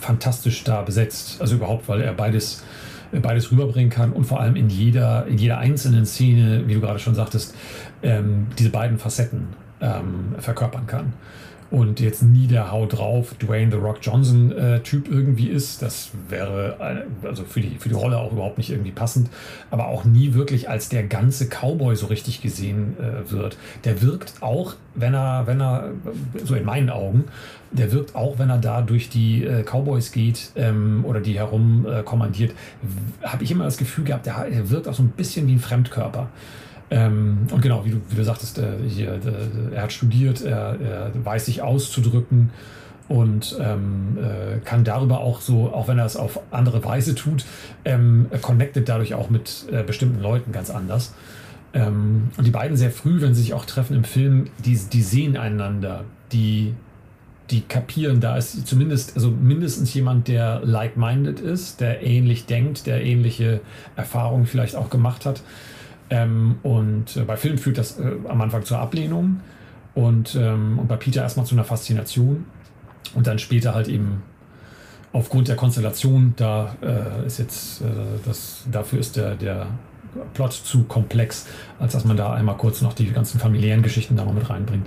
fantastisch 0.00 0.64
da 0.64 0.82
besetzt. 0.82 1.40
Also 1.40 1.56
überhaupt, 1.56 1.88
weil 1.88 2.02
er 2.02 2.12
beides, 2.12 2.62
beides 3.12 3.50
rüberbringen 3.50 3.90
kann 3.90 4.12
und 4.12 4.24
vor 4.24 4.40
allem 4.40 4.56
in 4.56 4.68
jeder, 4.68 5.26
in 5.26 5.38
jeder 5.38 5.58
einzelnen 5.58 6.06
Szene, 6.06 6.64
wie 6.66 6.74
du 6.74 6.80
gerade 6.80 6.98
schon 6.98 7.14
sagtest, 7.14 7.54
ähm, 8.02 8.46
diese 8.58 8.70
beiden 8.70 8.98
Facetten 8.98 9.48
ähm, 9.80 10.34
verkörpern 10.38 10.86
kann 10.86 11.12
und 11.70 12.00
jetzt 12.00 12.22
nie 12.22 12.46
der 12.46 12.70
Hau 12.70 12.86
drauf 12.86 13.34
Dwayne 13.34 13.70
The 13.70 13.78
Rock 13.78 13.98
Johnson 14.02 14.52
äh, 14.52 14.80
Typ 14.80 15.08
irgendwie 15.08 15.48
ist. 15.48 15.82
Das 15.82 16.10
wäre 16.28 16.76
äh, 17.22 17.26
also 17.26 17.44
für 17.44 17.60
die, 17.60 17.76
für 17.78 17.88
die 17.88 17.94
Rolle 17.94 18.18
auch 18.18 18.32
überhaupt 18.32 18.58
nicht 18.58 18.70
irgendwie 18.70 18.92
passend, 18.92 19.28
aber 19.70 19.88
auch 19.88 20.04
nie 20.04 20.34
wirklich 20.34 20.68
als 20.68 20.88
der 20.88 21.04
ganze 21.04 21.48
Cowboy 21.48 21.96
so 21.96 22.06
richtig 22.06 22.42
gesehen 22.42 22.96
äh, 22.98 23.30
wird. 23.30 23.56
Der 23.84 24.02
wirkt 24.02 24.34
auch, 24.40 24.74
wenn 24.94 25.14
er, 25.14 25.46
wenn 25.46 25.60
er, 25.60 25.90
so 26.44 26.54
in 26.54 26.64
meinen 26.64 26.90
Augen, 26.90 27.24
der 27.72 27.92
wirkt 27.92 28.14
auch, 28.14 28.38
wenn 28.38 28.50
er 28.50 28.58
da 28.58 28.80
durch 28.80 29.08
die 29.08 29.44
äh, 29.44 29.62
Cowboys 29.62 30.12
geht 30.12 30.52
ähm, 30.56 31.04
oder 31.04 31.20
die 31.20 31.38
herum 31.38 31.86
äh, 31.86 32.02
habe 33.22 33.44
ich 33.44 33.50
immer 33.50 33.64
das 33.64 33.76
Gefühl 33.76 34.04
gehabt, 34.04 34.26
der, 34.26 34.48
der 34.48 34.70
wirkt 34.70 34.88
auch 34.88 34.94
so 34.94 35.02
ein 35.02 35.10
bisschen 35.10 35.46
wie 35.46 35.54
ein 35.54 35.58
Fremdkörper. 35.58 36.28
Ähm, 36.90 37.48
und 37.50 37.62
genau, 37.62 37.84
wie 37.84 37.90
du, 37.90 38.00
wie 38.08 38.16
du 38.16 38.24
sagtest, 38.24 38.58
äh, 38.58 38.74
hier, 38.88 39.14
äh, 39.14 39.74
er 39.74 39.82
hat 39.82 39.92
studiert, 39.92 40.42
er, 40.42 40.78
er, 40.80 41.12
weiß 41.14 41.46
sich 41.46 41.62
auszudrücken 41.62 42.50
und 43.08 43.56
ähm, 43.60 44.18
äh, 44.18 44.58
kann 44.64 44.84
darüber 44.84 45.20
auch 45.20 45.40
so, 45.40 45.72
auch 45.72 45.88
wenn 45.88 45.98
er 45.98 46.06
es 46.06 46.16
auf 46.16 46.40
andere 46.50 46.84
Weise 46.84 47.14
tut, 47.14 47.44
ähm, 47.84 48.26
connected 48.40 48.88
dadurch 48.88 49.14
auch 49.14 49.30
mit 49.30 49.66
äh, 49.70 49.82
bestimmten 49.82 50.20
Leuten 50.20 50.52
ganz 50.52 50.70
anders. 50.70 51.14
Ähm, 51.72 52.30
und 52.36 52.46
die 52.46 52.50
beiden 52.50 52.76
sehr 52.76 52.90
früh, 52.90 53.20
wenn 53.20 53.34
sie 53.34 53.42
sich 53.42 53.54
auch 53.54 53.64
treffen 53.64 53.96
im 53.96 54.04
Film, 54.04 54.48
die, 54.64 54.78
die 54.92 55.02
sehen 55.02 55.36
einander, 55.36 56.04
die, 56.32 56.74
die 57.50 57.60
kapieren, 57.62 58.20
da 58.20 58.36
ist 58.36 58.66
zumindest, 58.66 59.16
also 59.16 59.30
mindestens 59.30 59.92
jemand, 59.92 60.28
der 60.28 60.60
like-minded 60.64 61.40
ist, 61.40 61.80
der 61.80 62.02
ähnlich 62.02 62.46
denkt, 62.46 62.86
der 62.86 63.04
ähnliche 63.04 63.60
Erfahrungen 63.94 64.46
vielleicht 64.46 64.74
auch 64.76 64.90
gemacht 64.90 65.26
hat. 65.26 65.42
Ähm, 66.10 66.56
und 66.62 67.16
äh, 67.16 67.22
bei 67.22 67.36
Film 67.36 67.58
führt 67.58 67.78
das 67.78 67.98
äh, 67.98 68.12
am 68.28 68.40
Anfang 68.40 68.64
zur 68.64 68.78
Ablehnung 68.78 69.40
und, 69.94 70.36
ähm, 70.36 70.78
und 70.78 70.88
bei 70.88 70.96
Peter 70.96 71.22
erstmal 71.22 71.46
zu 71.46 71.54
einer 71.54 71.64
Faszination 71.64 72.44
und 73.14 73.26
dann 73.26 73.38
später 73.38 73.74
halt 73.74 73.88
eben 73.88 74.22
aufgrund 75.12 75.48
der 75.48 75.56
Konstellation, 75.56 76.34
da 76.36 76.76
äh, 76.82 77.26
ist 77.26 77.38
jetzt, 77.38 77.80
äh, 77.80 77.84
das, 78.24 78.64
dafür 78.70 79.00
ist 79.00 79.16
der, 79.16 79.34
der 79.34 79.66
Plot 80.34 80.52
zu 80.52 80.84
komplex, 80.84 81.46
als 81.78 81.92
dass 81.92 82.04
man 82.04 82.16
da 82.16 82.32
einmal 82.32 82.56
kurz 82.56 82.82
noch 82.82 82.92
die 82.92 83.06
ganzen 83.06 83.40
familiären 83.40 83.82
Geschichten 83.82 84.16
da 84.16 84.24
noch 84.24 84.34
mit 84.34 84.48
reinbringt. 84.48 84.86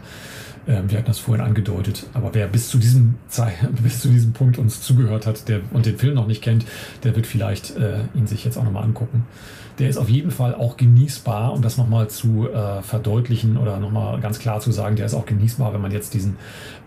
Ähm, 0.68 0.90
wir 0.90 0.98
hatten 0.98 1.08
das 1.08 1.20
vorhin 1.20 1.44
angedeutet. 1.44 2.08
Aber 2.14 2.34
wer 2.34 2.48
bis 2.48 2.70
zu 2.70 2.78
diesem, 2.78 3.16
Zeit, 3.28 3.54
bis 3.84 4.02
zu 4.02 4.10
diesem 4.10 4.34
Punkt 4.34 4.58
uns 4.58 4.82
zugehört 4.82 5.26
hat 5.26 5.48
der, 5.48 5.62
und 5.72 5.86
den 5.86 5.98
Film 5.98 6.16
noch 6.16 6.28
nicht 6.28 6.42
kennt, 6.42 6.66
der 7.04 7.16
wird 7.16 7.28
vielleicht 7.28 7.76
äh, 7.78 8.00
ihn 8.14 8.28
sich 8.28 8.46
jetzt 8.46 8.58
auch 8.58 8.64
nochmal 8.64 8.84
angucken 8.84 9.26
der 9.80 9.88
ist 9.90 9.98
auf 9.98 10.10
jeden 10.10 10.32
Fall 10.32 10.54
auch 10.54 10.76
genießbar, 10.76 11.54
um 11.54 11.62
das 11.62 11.78
nochmal 11.78 12.10
zu 12.10 12.50
äh, 12.50 12.82
verdeutlichen 12.82 13.58
oder 13.58 13.80
nochmal 13.80 14.20
ganz 14.20 14.38
klar 14.40 14.60
zu 14.60 14.72
sagen, 14.72 14.98
der 14.98 15.06
ist 15.06 15.14
auch 15.14 15.26
genießbar, 15.26 15.74
wenn 15.74 15.82
man 15.82 15.92
jetzt 15.92 16.14
diesen 16.14 16.38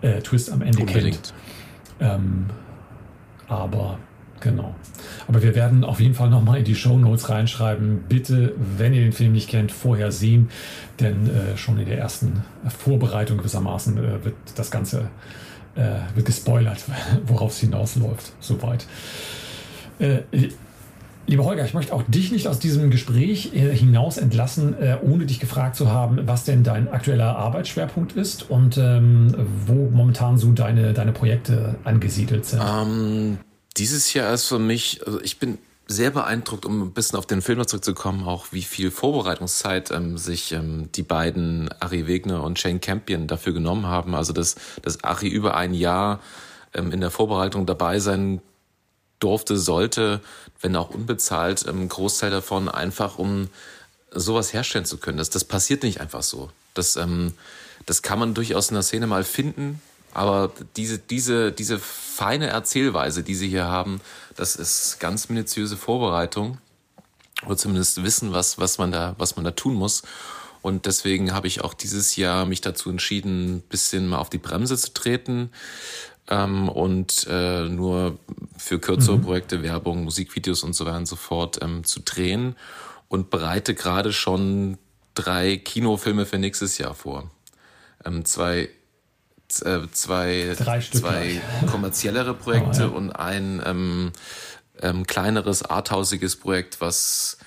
äh, 0.01 0.21
Twist 0.21 0.51
am 0.51 0.61
Ende 0.61 0.81
Unbedingt. 0.81 1.03
kennt. 1.03 1.33
Ähm, 1.99 2.45
aber 3.47 3.97
genau. 4.43 4.75
Aber 5.27 5.41
wir 5.41 5.55
werden 5.55 5.83
auf 5.83 5.99
jeden 5.99 6.13
Fall 6.13 6.29
nochmal 6.29 6.59
in 6.59 6.65
die 6.65 6.75
Show 6.75 6.97
Notes 6.97 7.29
reinschreiben. 7.29 8.03
Bitte, 8.07 8.53
wenn 8.77 8.93
ihr 8.93 9.01
den 9.01 9.13
Film 9.13 9.31
nicht 9.31 9.49
kennt, 9.49 9.71
vorher 9.71 10.11
sehen, 10.11 10.49
denn 10.99 11.27
äh, 11.27 11.57
schon 11.57 11.79
in 11.79 11.87
der 11.87 11.97
ersten 11.97 12.43
Vorbereitung 12.67 13.37
gewissermaßen 13.39 13.97
äh, 13.97 14.25
wird 14.25 14.35
das 14.55 14.69
Ganze 14.69 15.09
äh, 15.75 16.15
wird 16.15 16.27
gespoilert, 16.27 16.83
worauf 17.25 17.53
es 17.53 17.59
hinausläuft. 17.59 18.33
Soweit. 18.39 18.85
Äh, 19.97 20.19
Lieber 21.25 21.45
Holger, 21.45 21.63
ich 21.63 21.73
möchte 21.73 21.93
auch 21.93 22.03
dich 22.03 22.33
nicht 22.33 22.49
aus 22.49 22.59
diesem 22.59 22.91
Gespräch 22.91 23.53
äh, 23.55 23.73
hinaus 23.73 24.17
entlassen, 24.17 24.73
äh, 24.77 24.97
ohne 25.01 25.25
dich 25.25 25.39
gefragt 25.39 25.77
zu 25.77 25.89
haben, 25.89 26.19
was 26.25 26.43
denn 26.43 26.63
dein 26.63 26.89
aktueller 26.89 27.37
Arbeitsschwerpunkt 27.37 28.11
ist 28.17 28.49
und 28.49 28.77
ähm, 28.77 29.33
wo 29.65 29.89
momentan 29.89 30.37
so 30.37 30.51
deine, 30.51 30.91
deine 30.91 31.13
Projekte 31.13 31.75
angesiedelt 31.85 32.45
sind. 32.45 32.59
Um, 32.59 32.67
ähm, 32.67 33.37
dieses 33.77 34.13
Jahr 34.13 34.33
ist 34.33 34.45
für 34.45 34.59
mich, 34.59 35.05
also 35.05 35.21
ich 35.21 35.39
bin 35.39 35.57
sehr 35.87 36.11
beeindruckt, 36.11 36.65
um 36.65 36.81
ein 36.81 36.93
bisschen 36.93 37.19
auf 37.19 37.25
den 37.25 37.41
Film 37.41 37.65
zurückzukommen, 37.67 38.25
auch 38.25 38.47
wie 38.51 38.61
viel 38.61 38.89
Vorbereitungszeit 38.89 39.91
ähm, 39.91 40.17
sich 40.17 40.53
ähm, 40.53 40.89
die 40.93 41.03
beiden 41.03 41.69
Ari 41.79 42.07
Wegner 42.07 42.43
und 42.43 42.57
Shane 42.57 42.79
Campion 42.79 43.27
dafür 43.27 43.53
genommen 43.53 43.85
haben. 43.85 44.15
Also 44.15 44.31
dass, 44.33 44.55
dass 44.81 45.03
Ari 45.03 45.27
über 45.27 45.55
ein 45.55 45.73
Jahr 45.73 46.21
ähm, 46.73 46.91
in 46.91 47.01
der 47.01 47.11
Vorbereitung 47.11 47.65
dabei 47.65 47.99
sein 47.99 48.41
durfte, 49.19 49.57
sollte, 49.57 50.21
wenn 50.61 50.75
auch 50.75 50.89
unbezahlt, 50.89 51.65
ähm, 51.67 51.89
Großteil 51.89 52.31
davon 52.31 52.69
einfach, 52.69 53.17
um 53.17 53.49
sowas 54.11 54.53
herstellen 54.53 54.85
zu 54.85 54.97
können. 54.97 55.17
Das, 55.17 55.29
das 55.29 55.43
passiert 55.43 55.83
nicht 55.83 55.99
einfach 55.99 56.23
so. 56.23 56.49
Das, 56.73 56.95
ähm, 56.95 57.33
das 57.85 58.01
kann 58.01 58.19
man 58.19 58.33
durchaus 58.33 58.69
in 58.69 58.75
der 58.75 58.83
Szene 58.83 59.07
mal 59.07 59.23
finden, 59.23 59.81
aber 60.13 60.51
diese, 60.75 60.99
diese, 60.99 61.51
diese 61.51 61.79
feine 61.79 62.47
Erzählweise, 62.47 63.23
die 63.23 63.35
sie 63.35 63.49
hier 63.49 63.65
haben, 63.65 64.01
das 64.35 64.55
ist 64.55 64.99
ganz 64.99 65.29
minutiöse 65.29 65.77
Vorbereitung 65.77 66.57
oder 67.45 67.57
zumindest 67.57 68.03
wissen, 68.03 68.33
was, 68.33 68.59
was, 68.59 68.77
man 68.77 68.91
da, 68.91 69.15
was 69.17 69.35
man 69.35 69.45
da 69.45 69.51
tun 69.51 69.73
muss. 69.73 70.03
Und 70.61 70.85
deswegen 70.85 71.33
habe 71.33 71.47
ich 71.47 71.61
auch 71.61 71.73
dieses 71.73 72.15
Jahr 72.15 72.45
mich 72.45 72.61
dazu 72.61 72.89
entschieden, 72.89 73.55
ein 73.55 73.61
bisschen 73.61 74.07
mal 74.07 74.19
auf 74.19 74.29
die 74.29 74.37
Bremse 74.37 74.77
zu 74.77 74.93
treten 74.93 75.49
ähm, 76.29 76.69
und 76.69 77.27
äh, 77.29 77.67
nur 77.67 78.17
für 78.57 78.79
kürzere 78.79 79.17
mhm. 79.17 79.23
Projekte 79.23 79.61
Werbung, 79.61 80.05
Musikvideos 80.05 80.63
und 80.63 80.73
so 80.73 80.85
weiter 80.85 80.97
und 80.97 81.07
so 81.07 81.17
fort 81.17 81.59
ähm, 81.61 81.83
zu 81.83 81.99
drehen 81.99 82.55
und 83.09 83.29
bereite 83.29 83.75
gerade 83.75 84.13
schon 84.13 84.77
drei 85.15 85.57
Kinofilme 85.57 86.25
für 86.25 86.37
nächstes 86.37 86.77
Jahr 86.77 86.93
vor. 86.93 87.29
Ähm, 88.05 88.23
zwei 88.23 88.69
äh, 89.61 89.89
zwei, 89.91 90.55
zwei 90.91 91.41
kommerziellere 91.71 92.33
Projekte 92.33 92.89
oh, 92.89 92.91
ja. 92.91 92.97
und 92.97 93.11
ein 93.11 93.61
ähm, 93.65 94.11
ähm, 94.81 95.05
kleineres 95.07 95.63
arthausiges 95.63 96.35
Projekt, 96.35 96.81
was 96.81 97.37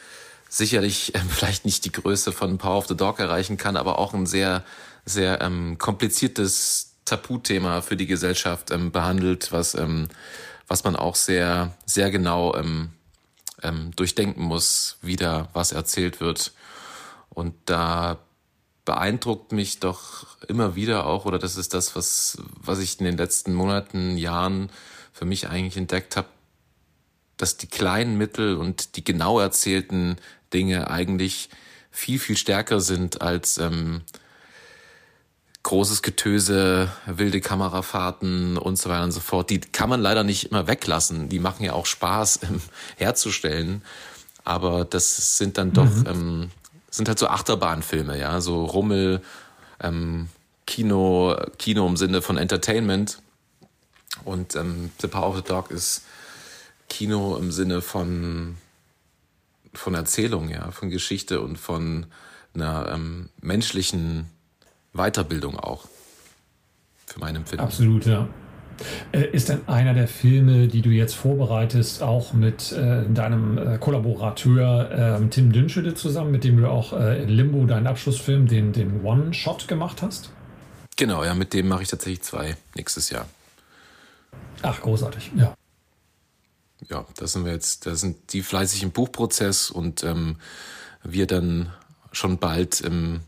sicherlich 0.49 1.14
ähm, 1.14 1.23
vielleicht 1.29 1.64
nicht 1.64 1.85
die 1.85 1.92
Größe 1.92 2.33
von 2.33 2.59
Power 2.59 2.79
of 2.79 2.88
the 2.88 2.97
Dog 2.97 3.19
erreichen 3.19 3.57
kann, 3.57 3.77
aber 3.77 3.99
auch 3.99 4.14
ein 4.14 4.27
sehr, 4.27 4.64
sehr 5.05 5.40
ähm, 5.40 5.79
kompliziertes 5.79 6.92
Tabuthema 7.05 7.83
für 7.83 7.97
die 7.97 8.07
Gesellschaft 8.07 8.71
ähm, 8.71 8.90
behandelt, 8.90 9.53
was, 9.53 9.75
ähm, 9.75 10.09
was 10.66 10.85
man 10.85 10.97
auch 10.97 11.14
sehr, 11.14 11.75
sehr 11.85 12.11
genau 12.11 12.55
ähm, 12.57 12.90
ähm, 13.62 13.92
durchdenken 13.97 14.42
muss, 14.42 14.99
wie 15.03 15.16
da 15.16 15.49
was 15.53 15.73
erzählt 15.73 16.21
wird. 16.21 16.53
Und 17.31 17.55
da 17.66 18.19
beeindruckt 18.87 19.53
mich 19.53 19.81
doch 19.81 20.27
immer 20.49 20.75
wieder 20.75 21.05
auch, 21.05 21.27
oder 21.27 21.38
das 21.38 21.57
ist 21.57 21.75
das, 21.75 21.94
was, 21.94 22.38
was 22.59 22.79
ich 22.79 22.99
in 22.99 23.05
den 23.05 23.18
letzten 23.18 23.53
Monaten, 23.53 24.16
Jahren 24.16 24.70
für 25.12 25.27
mich 25.27 25.49
eigentlich 25.49 25.77
entdeckt 25.77 26.16
habe, 26.16 26.29
dass 27.37 27.59
die 27.59 27.66
kleinen 27.66 28.16
Mittel 28.16 28.57
und 28.57 28.96
die 28.96 29.05
genau 29.05 29.38
erzählten 29.40 30.16
Dinge 30.55 30.88
eigentlich 30.88 31.51
viel, 31.90 32.18
viel 32.18 32.37
stärker 32.37 32.81
sind 32.81 33.20
als 33.20 33.59
ähm, 33.59 34.03
großes 35.62 36.03
Getöse, 36.03 36.90
wilde 37.07 37.40
Kamerafahrten 37.40 38.57
und 38.57 38.79
so 38.79 38.88
weiter 38.88 39.05
und 39.05 39.12
so 39.12 39.20
fort. 39.20 39.51
Die 39.51 39.61
kann 39.61 39.90
man 39.90 40.01
leider 40.01 40.22
nicht 40.22 40.44
immer 40.44 40.68
weglassen. 40.68 41.29
Die 41.29 41.40
machen 41.40 41.64
ja 41.64 41.72
auch 41.72 41.87
Spaß 41.87 42.40
ähm, 42.44 42.61
herzustellen. 42.96 43.83
Aber 44.44 44.85
das 44.85 45.38
sind 45.38 45.59
dann 45.59 45.72
doch, 45.72 45.85
mhm. 45.85 46.07
ähm, 46.07 46.51
sind 46.96 47.09
halt 47.09 47.18
so 47.18 47.28
Achterbahnfilme, 47.28 48.18
ja, 48.18 48.40
so 48.40 48.64
Rummel, 48.64 49.20
ähm, 49.80 50.28
Kino, 50.66 51.37
Kino 51.59 51.87
im 51.87 51.96
Sinne 51.96 52.22
von 52.22 52.38
Entertainment. 52.38 53.20
Und 54.24 54.56
ähm, 54.56 54.90
The 55.00 55.09
Power 55.09 55.28
of 55.28 55.37
the 55.37 55.42
Dog 55.42 55.70
ist 55.70 56.04
Kino 56.88 57.37
im 57.37 57.52
Sinne 57.52 57.82
von, 57.82 58.56
von 59.74 59.94
Erzählung, 59.94 60.48
ja, 60.48 60.70
von 60.70 60.90
Geschichte 60.90 61.40
und 61.42 61.59
von 61.59 62.06
einer 62.54 62.88
ähm, 62.90 63.28
menschlichen 63.42 64.30
Weiterbildung 64.94 65.59
auch. 65.59 65.87
Für 67.06 67.20
mein 67.20 67.37
Empfinden. 67.37 67.64
Absolut, 67.64 68.06
ja. 68.06 68.28
Äh, 69.12 69.31
ist 69.31 69.49
denn 69.49 69.67
einer 69.69 69.95
der 69.95 70.09
Filme, 70.09 70.69
die 70.69 70.83
du 70.83 70.91
jetzt 70.91 71.15
vorbereitest, 71.15 72.03
auch 72.03 72.33
mit 72.33 72.73
äh, 72.73 73.09
deinem 73.09 73.59
äh, 73.59 73.79
Kollaborateur 73.79 75.21
äh, 75.23 75.29
Tim 75.29 75.53
Dünschede 75.53 75.95
zusammen, 75.95 76.31
mit 76.31 76.45
dem 76.45 76.57
du 76.59 76.69
auch 76.69 76.93
äh, 76.93 77.23
in 77.23 77.29
Limbo 77.29 77.65
deinen 77.67 77.87
Abschlussfilm, 77.87 78.47
den, 78.47 78.73
den 78.73 79.05
One-Shot 79.05 79.69
gemacht 79.69 80.03
hast? 80.03 80.31
Genau, 80.97 81.25
ja, 81.25 81.35
mit 81.35 81.53
dem 81.53 81.69
mache 81.69 81.83
ich 81.83 81.89
tatsächlich 81.89 82.23
zwei 82.23 82.57
nächstes 82.75 83.11
Jahr. 83.11 83.27
Ach, 84.62 84.81
großartig, 84.81 85.33
ja. 85.37 85.55
Ja, 86.89 87.07
da 87.17 87.27
sind 87.27 87.45
wir 87.45 87.53
jetzt, 87.53 87.87
da 87.87 87.95
sind 87.95 88.33
die 88.33 88.43
fleißig 88.43 88.83
im 88.83 88.91
Buchprozess 88.91 89.71
und 89.71 90.05
ähm, 90.05 90.37
wir 91.03 91.27
dann 91.27 91.73
schon 92.12 92.39
bald 92.39 92.81
im, 92.81 93.21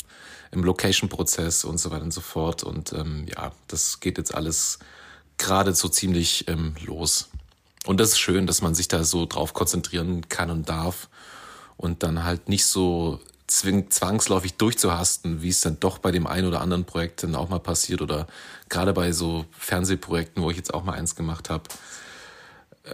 im 0.50 0.64
Location-Prozess 0.64 1.64
und 1.64 1.78
so 1.78 1.90
weiter 1.90 2.04
und 2.04 2.12
so 2.12 2.20
fort. 2.20 2.62
Und 2.62 2.92
ähm, 2.92 3.26
ja, 3.28 3.52
das 3.66 4.00
geht 4.00 4.18
jetzt 4.18 4.34
alles 4.34 4.78
gerade 5.38 5.74
so 5.74 5.88
ziemlich 5.88 6.46
ähm, 6.48 6.74
los. 6.84 7.28
Und 7.86 8.00
das 8.00 8.10
ist 8.10 8.18
schön, 8.18 8.46
dass 8.46 8.60
man 8.60 8.74
sich 8.74 8.88
da 8.88 9.04
so 9.04 9.24
drauf 9.24 9.54
konzentrieren 9.54 10.28
kann 10.28 10.50
und 10.50 10.68
darf 10.68 11.08
und 11.76 12.02
dann 12.02 12.24
halt 12.24 12.48
nicht 12.48 12.66
so 12.66 13.20
zwing, 13.46 13.90
zwangsläufig 13.90 14.54
durchzuhasten, 14.54 15.42
wie 15.42 15.48
es 15.48 15.60
dann 15.60 15.80
doch 15.80 15.98
bei 15.98 16.10
dem 16.10 16.26
einen 16.26 16.46
oder 16.46 16.60
anderen 16.60 16.84
Projekt 16.84 17.22
dann 17.22 17.34
auch 17.34 17.48
mal 17.48 17.60
passiert 17.60 18.02
oder 18.02 18.26
gerade 18.68 18.92
bei 18.92 19.12
so 19.12 19.46
Fernsehprojekten, 19.58 20.42
wo 20.42 20.50
ich 20.50 20.56
jetzt 20.56 20.74
auch 20.74 20.84
mal 20.84 20.92
eins 20.92 21.16
gemacht 21.16 21.48
habe, 21.48 21.64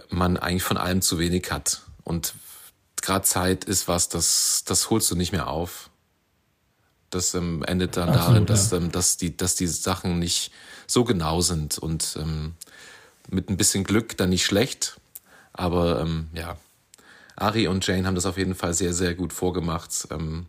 man 0.09 0.37
eigentlich 0.37 0.63
von 0.63 0.77
allem 0.77 1.01
zu 1.01 1.19
wenig 1.19 1.51
hat. 1.51 1.81
Und 2.03 2.33
gerade 3.01 3.25
Zeit 3.25 3.65
ist 3.65 3.87
was, 3.87 4.09
das, 4.09 4.63
das 4.65 4.89
holst 4.89 5.11
du 5.11 5.15
nicht 5.15 5.31
mehr 5.31 5.47
auf. 5.47 5.89
Das 7.09 7.33
ähm, 7.33 7.63
endet 7.63 7.97
dann 7.97 8.09
Absolut, 8.09 8.29
darin, 8.29 8.45
dass, 8.45 8.71
ja. 8.71 8.77
ähm, 8.77 8.91
dass, 8.91 9.17
die, 9.17 9.35
dass 9.35 9.55
die 9.55 9.67
Sachen 9.67 10.19
nicht 10.19 10.51
so 10.87 11.03
genau 11.03 11.41
sind 11.41 11.77
und 11.77 12.17
ähm, 12.19 12.53
mit 13.29 13.49
ein 13.49 13.57
bisschen 13.57 13.83
Glück 13.83 14.17
dann 14.17 14.29
nicht 14.29 14.45
schlecht. 14.45 14.99
Aber 15.53 16.01
ähm, 16.01 16.27
ja, 16.33 16.57
Ari 17.35 17.67
und 17.67 17.85
Jane 17.85 18.05
haben 18.07 18.15
das 18.15 18.25
auf 18.25 18.37
jeden 18.37 18.55
Fall 18.55 18.73
sehr, 18.73 18.93
sehr 18.93 19.13
gut 19.15 19.33
vorgemacht, 19.33 20.07
ähm, 20.11 20.45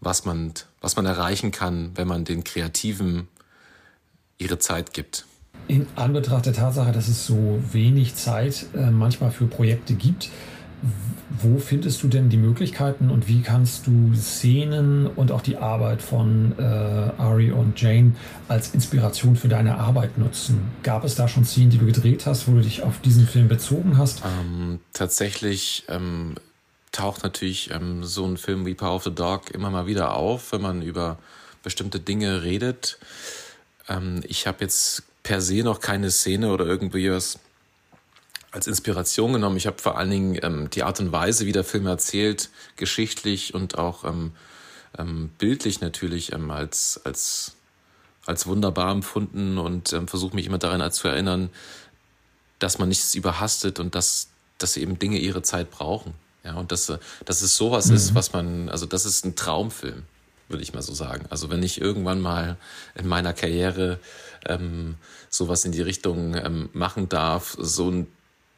was, 0.00 0.24
man, 0.24 0.52
was 0.80 0.96
man 0.96 1.06
erreichen 1.06 1.50
kann, 1.50 1.92
wenn 1.96 2.08
man 2.08 2.24
den 2.24 2.44
Kreativen 2.44 3.28
ihre 4.38 4.58
Zeit 4.58 4.92
gibt. 4.92 5.26
In 5.66 5.86
Anbetracht 5.96 6.46
der 6.46 6.52
Tatsache, 6.52 6.92
dass 6.92 7.08
es 7.08 7.26
so 7.26 7.60
wenig 7.72 8.14
Zeit 8.14 8.66
äh, 8.74 8.90
manchmal 8.90 9.30
für 9.30 9.46
Projekte 9.46 9.94
gibt, 9.94 10.30
wo 11.30 11.58
findest 11.58 12.02
du 12.02 12.08
denn 12.08 12.28
die 12.28 12.36
Möglichkeiten 12.36 13.10
und 13.10 13.28
wie 13.28 13.42
kannst 13.42 13.86
du 13.86 14.14
Szenen 14.14 15.06
und 15.06 15.30
auch 15.30 15.42
die 15.42 15.56
Arbeit 15.56 16.00
von 16.00 16.54
äh, 16.58 16.62
Ari 16.62 17.52
und 17.52 17.80
Jane 17.80 18.14
als 18.48 18.74
Inspiration 18.74 19.36
für 19.36 19.48
deine 19.48 19.78
Arbeit 19.78 20.16
nutzen? 20.18 20.70
Gab 20.82 21.04
es 21.04 21.14
da 21.14 21.28
schon 21.28 21.44
Szenen, 21.44 21.70
die 21.70 21.78
du 21.78 21.86
gedreht 21.86 22.26
hast, 22.26 22.48
wo 22.48 22.52
du 22.52 22.62
dich 22.62 22.82
auf 22.82 23.00
diesen 23.00 23.26
Film 23.26 23.48
bezogen 23.48 23.98
hast? 23.98 24.22
Ähm, 24.24 24.80
tatsächlich 24.92 25.84
ähm, 25.88 26.36
taucht 26.92 27.22
natürlich 27.22 27.70
ähm, 27.72 28.04
so 28.04 28.24
ein 28.26 28.36
Film 28.36 28.64
wie 28.64 28.74
Power 28.74 28.96
of 28.96 29.04
the 29.04 29.14
Dog 29.14 29.50
immer 29.50 29.70
mal 29.70 29.86
wieder 29.86 30.14
auf, 30.14 30.52
wenn 30.52 30.62
man 30.62 30.82
über 30.82 31.18
bestimmte 31.62 32.00
Dinge 32.00 32.42
redet. 32.42 32.98
Ähm, 33.88 34.22
ich 34.26 34.46
habe 34.46 34.58
jetzt 34.60 35.02
per 35.22 35.40
se 35.42 35.62
noch 35.62 35.80
keine 35.80 36.10
Szene 36.10 36.50
oder 36.50 36.64
irgendwie 36.64 37.10
was 37.10 37.38
als 38.50 38.66
Inspiration 38.66 39.32
genommen. 39.32 39.56
Ich 39.56 39.66
habe 39.66 39.78
vor 39.78 39.98
allen 39.98 40.10
Dingen 40.10 40.38
ähm, 40.42 40.70
die 40.70 40.82
Art 40.82 41.00
und 41.00 41.12
Weise, 41.12 41.46
wie 41.46 41.52
der 41.52 41.64
Film 41.64 41.86
erzählt, 41.86 42.50
geschichtlich 42.76 43.54
und 43.54 43.78
auch 43.78 44.04
ähm, 44.04 44.32
ähm, 44.96 45.30
bildlich 45.38 45.80
natürlich 45.80 46.32
ähm, 46.32 46.50
als, 46.50 47.00
als, 47.04 47.52
als 48.26 48.46
wunderbar 48.46 48.90
empfunden 48.90 49.58
und 49.58 49.92
ähm, 49.92 50.08
versuche 50.08 50.34
mich 50.34 50.46
immer 50.46 50.58
daran 50.58 50.90
zu 50.92 51.08
erinnern, 51.08 51.50
dass 52.58 52.78
man 52.78 52.88
nichts 52.88 53.14
überhastet 53.14 53.80
und 53.80 53.94
dass, 53.94 54.28
dass 54.56 54.76
eben 54.76 54.98
Dinge 54.98 55.18
ihre 55.18 55.42
Zeit 55.42 55.70
brauchen. 55.70 56.14
Ja, 56.44 56.54
und 56.54 56.72
dass, 56.72 56.92
dass 57.24 57.42
es 57.42 57.56
sowas 57.56 57.88
mhm. 57.88 57.96
ist, 57.96 58.14
was 58.14 58.32
man, 58.32 58.68
also 58.68 58.86
das 58.86 59.04
ist 59.04 59.24
ein 59.26 59.36
Traumfilm, 59.36 60.04
würde 60.48 60.62
ich 60.62 60.72
mal 60.72 60.82
so 60.82 60.94
sagen. 60.94 61.26
Also 61.28 61.50
wenn 61.50 61.62
ich 61.62 61.80
irgendwann 61.80 62.20
mal 62.20 62.56
in 62.94 63.06
meiner 63.06 63.34
Karriere 63.34 63.98
ähm, 64.46 64.94
sowas 65.28 65.64
in 65.64 65.72
die 65.72 65.82
Richtung 65.82 66.34
ähm, 66.36 66.70
machen 66.72 67.08
darf, 67.08 67.56
so 67.58 67.90
ein 67.90 68.06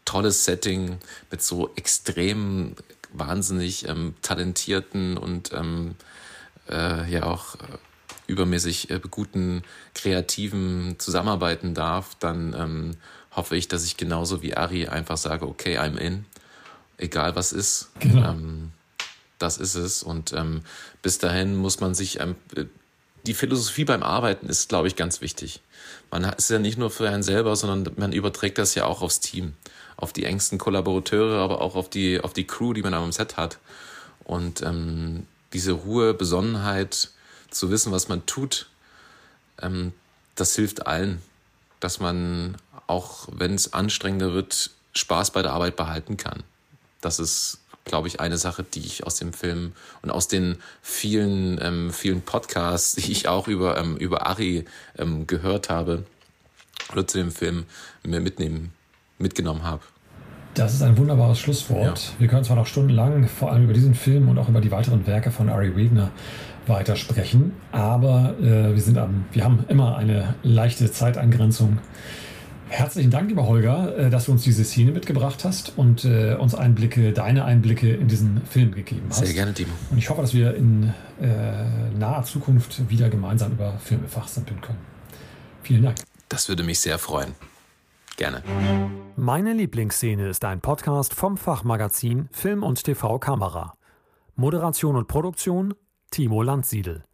tolles 0.05 0.45
Setting 0.45 0.99
mit 1.31 1.43
so 1.43 1.71
extrem 1.77 2.75
wahnsinnig 3.13 3.89
ähm, 3.89 4.15
talentierten 4.23 5.17
und 5.17 5.53
ähm, 5.53 5.95
äh, 6.69 7.11
ja 7.11 7.25
auch 7.25 7.57
äh, 7.57 7.79
übermäßig 8.27 8.91
äh, 8.91 9.01
guten 9.11 9.63
Kreativen 9.95 10.97
zusammenarbeiten 10.99 11.75
darf, 11.75 12.15
dann 12.21 12.55
ähm, 12.57 12.97
hoffe 13.33 13.57
ich, 13.57 13.69
dass 13.69 13.85
ich 13.85 13.97
genauso 13.97 14.43
wie 14.43 14.57
Ari 14.57 14.89
einfach 14.89 15.17
sage, 15.17 15.47
okay, 15.47 15.79
I'm 15.79 15.97
in, 15.97 16.25
egal 16.97 17.37
was 17.37 17.53
ist. 17.53 17.91
Genau. 17.99 18.31
Ähm, 18.31 18.73
das 19.39 19.59
ist 19.59 19.75
es. 19.75 20.03
Und 20.03 20.33
ähm, 20.33 20.63
bis 21.03 21.19
dahin 21.19 21.57
muss 21.57 21.81
man 21.81 21.95
sich, 21.95 22.21
ähm, 22.21 22.37
die 23.27 23.35
Philosophie 23.35 23.85
beim 23.85 24.03
Arbeiten 24.03 24.47
ist, 24.47 24.69
glaube 24.69 24.89
ich, 24.89 24.97
ganz 24.97 25.21
wichtig. 25.21 25.61
Man 26.11 26.25
ist 26.25 26.51
ja 26.51 26.59
nicht 26.59 26.79
nur 26.79 26.91
für 26.91 27.09
einen 27.09 27.23
selber, 27.23 27.57
sondern 27.57 27.95
man 27.97 28.13
überträgt 28.13 28.59
das 28.59 28.75
ja 28.75 28.85
auch 28.85 29.03
aufs 29.03 29.21
Team 29.21 29.55
auf 30.01 30.13
die 30.13 30.25
engsten 30.25 30.59
Kollaborateure, 30.59 31.39
aber 31.39 31.61
auch 31.61 31.75
auf 31.75 31.89
die, 31.89 32.21
auf 32.21 32.33
die 32.33 32.47
Crew, 32.47 32.73
die 32.73 32.83
man 32.83 32.95
am 32.95 33.13
Set 33.13 33.37
hat. 33.37 33.59
Und 34.25 34.63
ähm, 34.63 35.27
diese 35.53 35.73
Ruhe, 35.73 36.15
Besonnenheit, 36.15 37.11
zu 37.51 37.71
wissen, 37.71 37.93
was 37.93 38.09
man 38.09 38.25
tut, 38.27 38.69
ähm, 39.61 39.93
das 40.37 40.55
hilft 40.55 40.87
allen, 40.87 41.21
dass 41.81 42.01
man 42.01 42.57
auch, 42.87 43.29
wenn 43.33 43.55
es 43.55 43.73
anstrengender 43.73 44.33
wird, 44.33 44.71
Spaß 44.93 45.33
bei 45.33 45.43
der 45.43 45.53
Arbeit 45.53 45.77
behalten 45.77 46.17
kann. 46.17 46.43
Das 47.01 47.19
ist, 47.19 47.59
glaube 47.85 48.09
ich, 48.09 48.21
eine 48.21 48.39
Sache, 48.39 48.63
die 48.63 48.81
ich 48.81 49.05
aus 49.05 49.17
dem 49.17 49.33
Film 49.33 49.73
und 50.03 50.11
aus 50.11 50.29
den 50.29 50.59
vielen, 50.83 51.61
ähm, 51.61 51.93
vielen 51.93 52.23
Podcasts, 52.23 52.95
die 52.95 53.13
ich 53.13 53.29
auch 53.29 53.49
über, 53.49 53.77
ähm, 53.79 53.97
über 53.97 54.27
Ari 54.27 54.65
ähm, 54.99 55.27
gehört 55.27 55.71
habe, 55.71 56.05
oder 56.93 57.07
zu 57.07 57.19
dem 57.19 57.31
Film 57.31 57.67
mir 58.03 58.21
mitnehmen 58.21 58.73
mitgenommen 59.21 59.63
habe. 59.63 59.83
Das 60.55 60.75
ist 60.75 60.83
ein 60.83 60.99
wunderbares 60.99 61.39
Schlusswort. 61.39 61.99
Ja. 61.99 62.21
Wir 62.21 62.29
können 62.29 62.45
zwar 62.45 62.57
noch 62.57 62.67
stundenlang 62.67 63.29
vor 63.29 63.53
allem 63.53 63.65
über 63.65 63.73
diesen 63.73 63.95
Film 63.95 64.29
und 64.29 64.39
auch 64.39 64.49
über 64.49 64.61
die 64.61 64.71
weiteren 64.71 65.07
Werke 65.07 65.31
von 65.31 65.49
Ari 65.49 65.77
Wegner 65.77 66.11
weitersprechen, 66.67 67.53
aber 67.73 68.35
äh, 68.41 68.75
wir, 68.75 68.81
sind 68.81 68.99
am, 68.99 69.25
wir 69.33 69.45
haben 69.45 69.65
immer 69.69 69.97
eine 69.97 70.35
leichte 70.43 70.91
Zeiteingrenzung. 70.91 71.79
Herzlichen 72.69 73.11
Dank, 73.11 73.29
lieber 73.29 73.47
Holger, 73.47 73.97
äh, 73.97 74.11
dass 74.11 74.27
du 74.27 74.33
uns 74.33 74.43
diese 74.43 74.65
Szene 74.65 74.93
mitgebracht 74.93 75.45
hast 75.45 75.77
und 75.77 76.05
äh, 76.05 76.35
uns 76.35 76.55
Einblicke, 76.55 77.13
deine 77.13 77.45
Einblicke 77.45 77.93
in 77.93 78.09
diesen 78.09 78.43
Film 78.49 78.73
gegeben 78.73 79.07
hast. 79.09 79.25
Sehr 79.25 79.35
gerne, 79.35 79.53
Timo. 79.53 79.73
Und 79.91 79.99
ich 79.99 80.09
hoffe, 80.11 80.23
dass 80.23 80.35
wir 80.35 80.55
in 80.55 80.95
äh, 81.21 81.27
naher 81.99 82.23
Zukunft 82.25 82.89
wieder 82.89 83.09
gemeinsam 83.09 83.53
über 83.53 83.79
Filme 83.83 84.07
fachsimpeln 84.07 84.61
können. 84.61 84.79
Vielen 85.63 85.83
Dank. 85.83 85.97
Das 86.29 86.49
würde 86.49 86.63
mich 86.63 86.79
sehr 86.79 86.99
freuen. 86.99 87.35
Gerne. 88.21 88.43
Meine 89.17 89.55
Lieblingsszene 89.55 90.29
ist 90.29 90.45
ein 90.45 90.61
Podcast 90.61 91.15
vom 91.15 91.39
Fachmagazin 91.39 92.29
Film 92.33 92.63
und 92.63 92.85
TV 92.85 93.19
Kamera. 93.19 93.79
Moderation 94.37 94.95
und 94.97 95.09
Produktion 95.09 95.73
Timo 96.11 96.43
Landsiedel. 96.43 97.05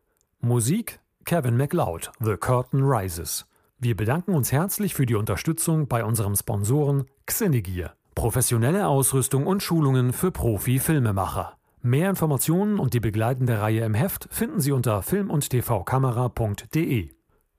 Musik 0.40 0.98
Kevin 1.24 1.56
MacLeod, 1.56 2.10
The 2.18 2.36
Curtain 2.36 2.82
Rises. 2.82 3.46
Wir 3.78 3.96
bedanken 3.96 4.34
uns 4.34 4.50
herzlich 4.50 4.94
für 4.94 5.06
die 5.06 5.14
Unterstützung 5.14 5.86
bei 5.86 6.04
unserem 6.04 6.34
Sponsoren 6.34 7.04
Xenegear. 7.26 7.94
Professionelle 8.16 8.88
Ausrüstung 8.88 9.46
und 9.46 9.62
Schulungen 9.62 10.12
für 10.12 10.32
Profi-Filmemacher. 10.32 11.56
Mehr 11.82 12.10
Informationen 12.10 12.80
und 12.80 12.94
die 12.94 13.00
begleitende 13.00 13.60
Reihe 13.60 13.84
im 13.84 13.94
Heft 13.94 14.26
finden 14.32 14.58
Sie 14.58 14.72
unter 14.72 15.02
film- 15.02 15.30
und 15.30 15.48
tvkamera.de. 15.48 17.15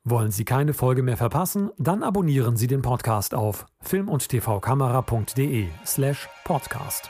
Wollen 0.09 0.31
Sie 0.31 0.45
keine 0.45 0.73
Folge 0.73 1.03
mehr 1.03 1.17
verpassen? 1.17 1.69
Dann 1.77 2.01
abonnieren 2.01 2.55
Sie 2.55 2.67
den 2.67 2.81
Podcast 2.81 3.35
auf 3.35 3.65
film- 3.81 4.07
und 4.07 4.29
tvkamera.de 4.29 5.67
slash 5.85 6.29
podcast. 6.45 7.09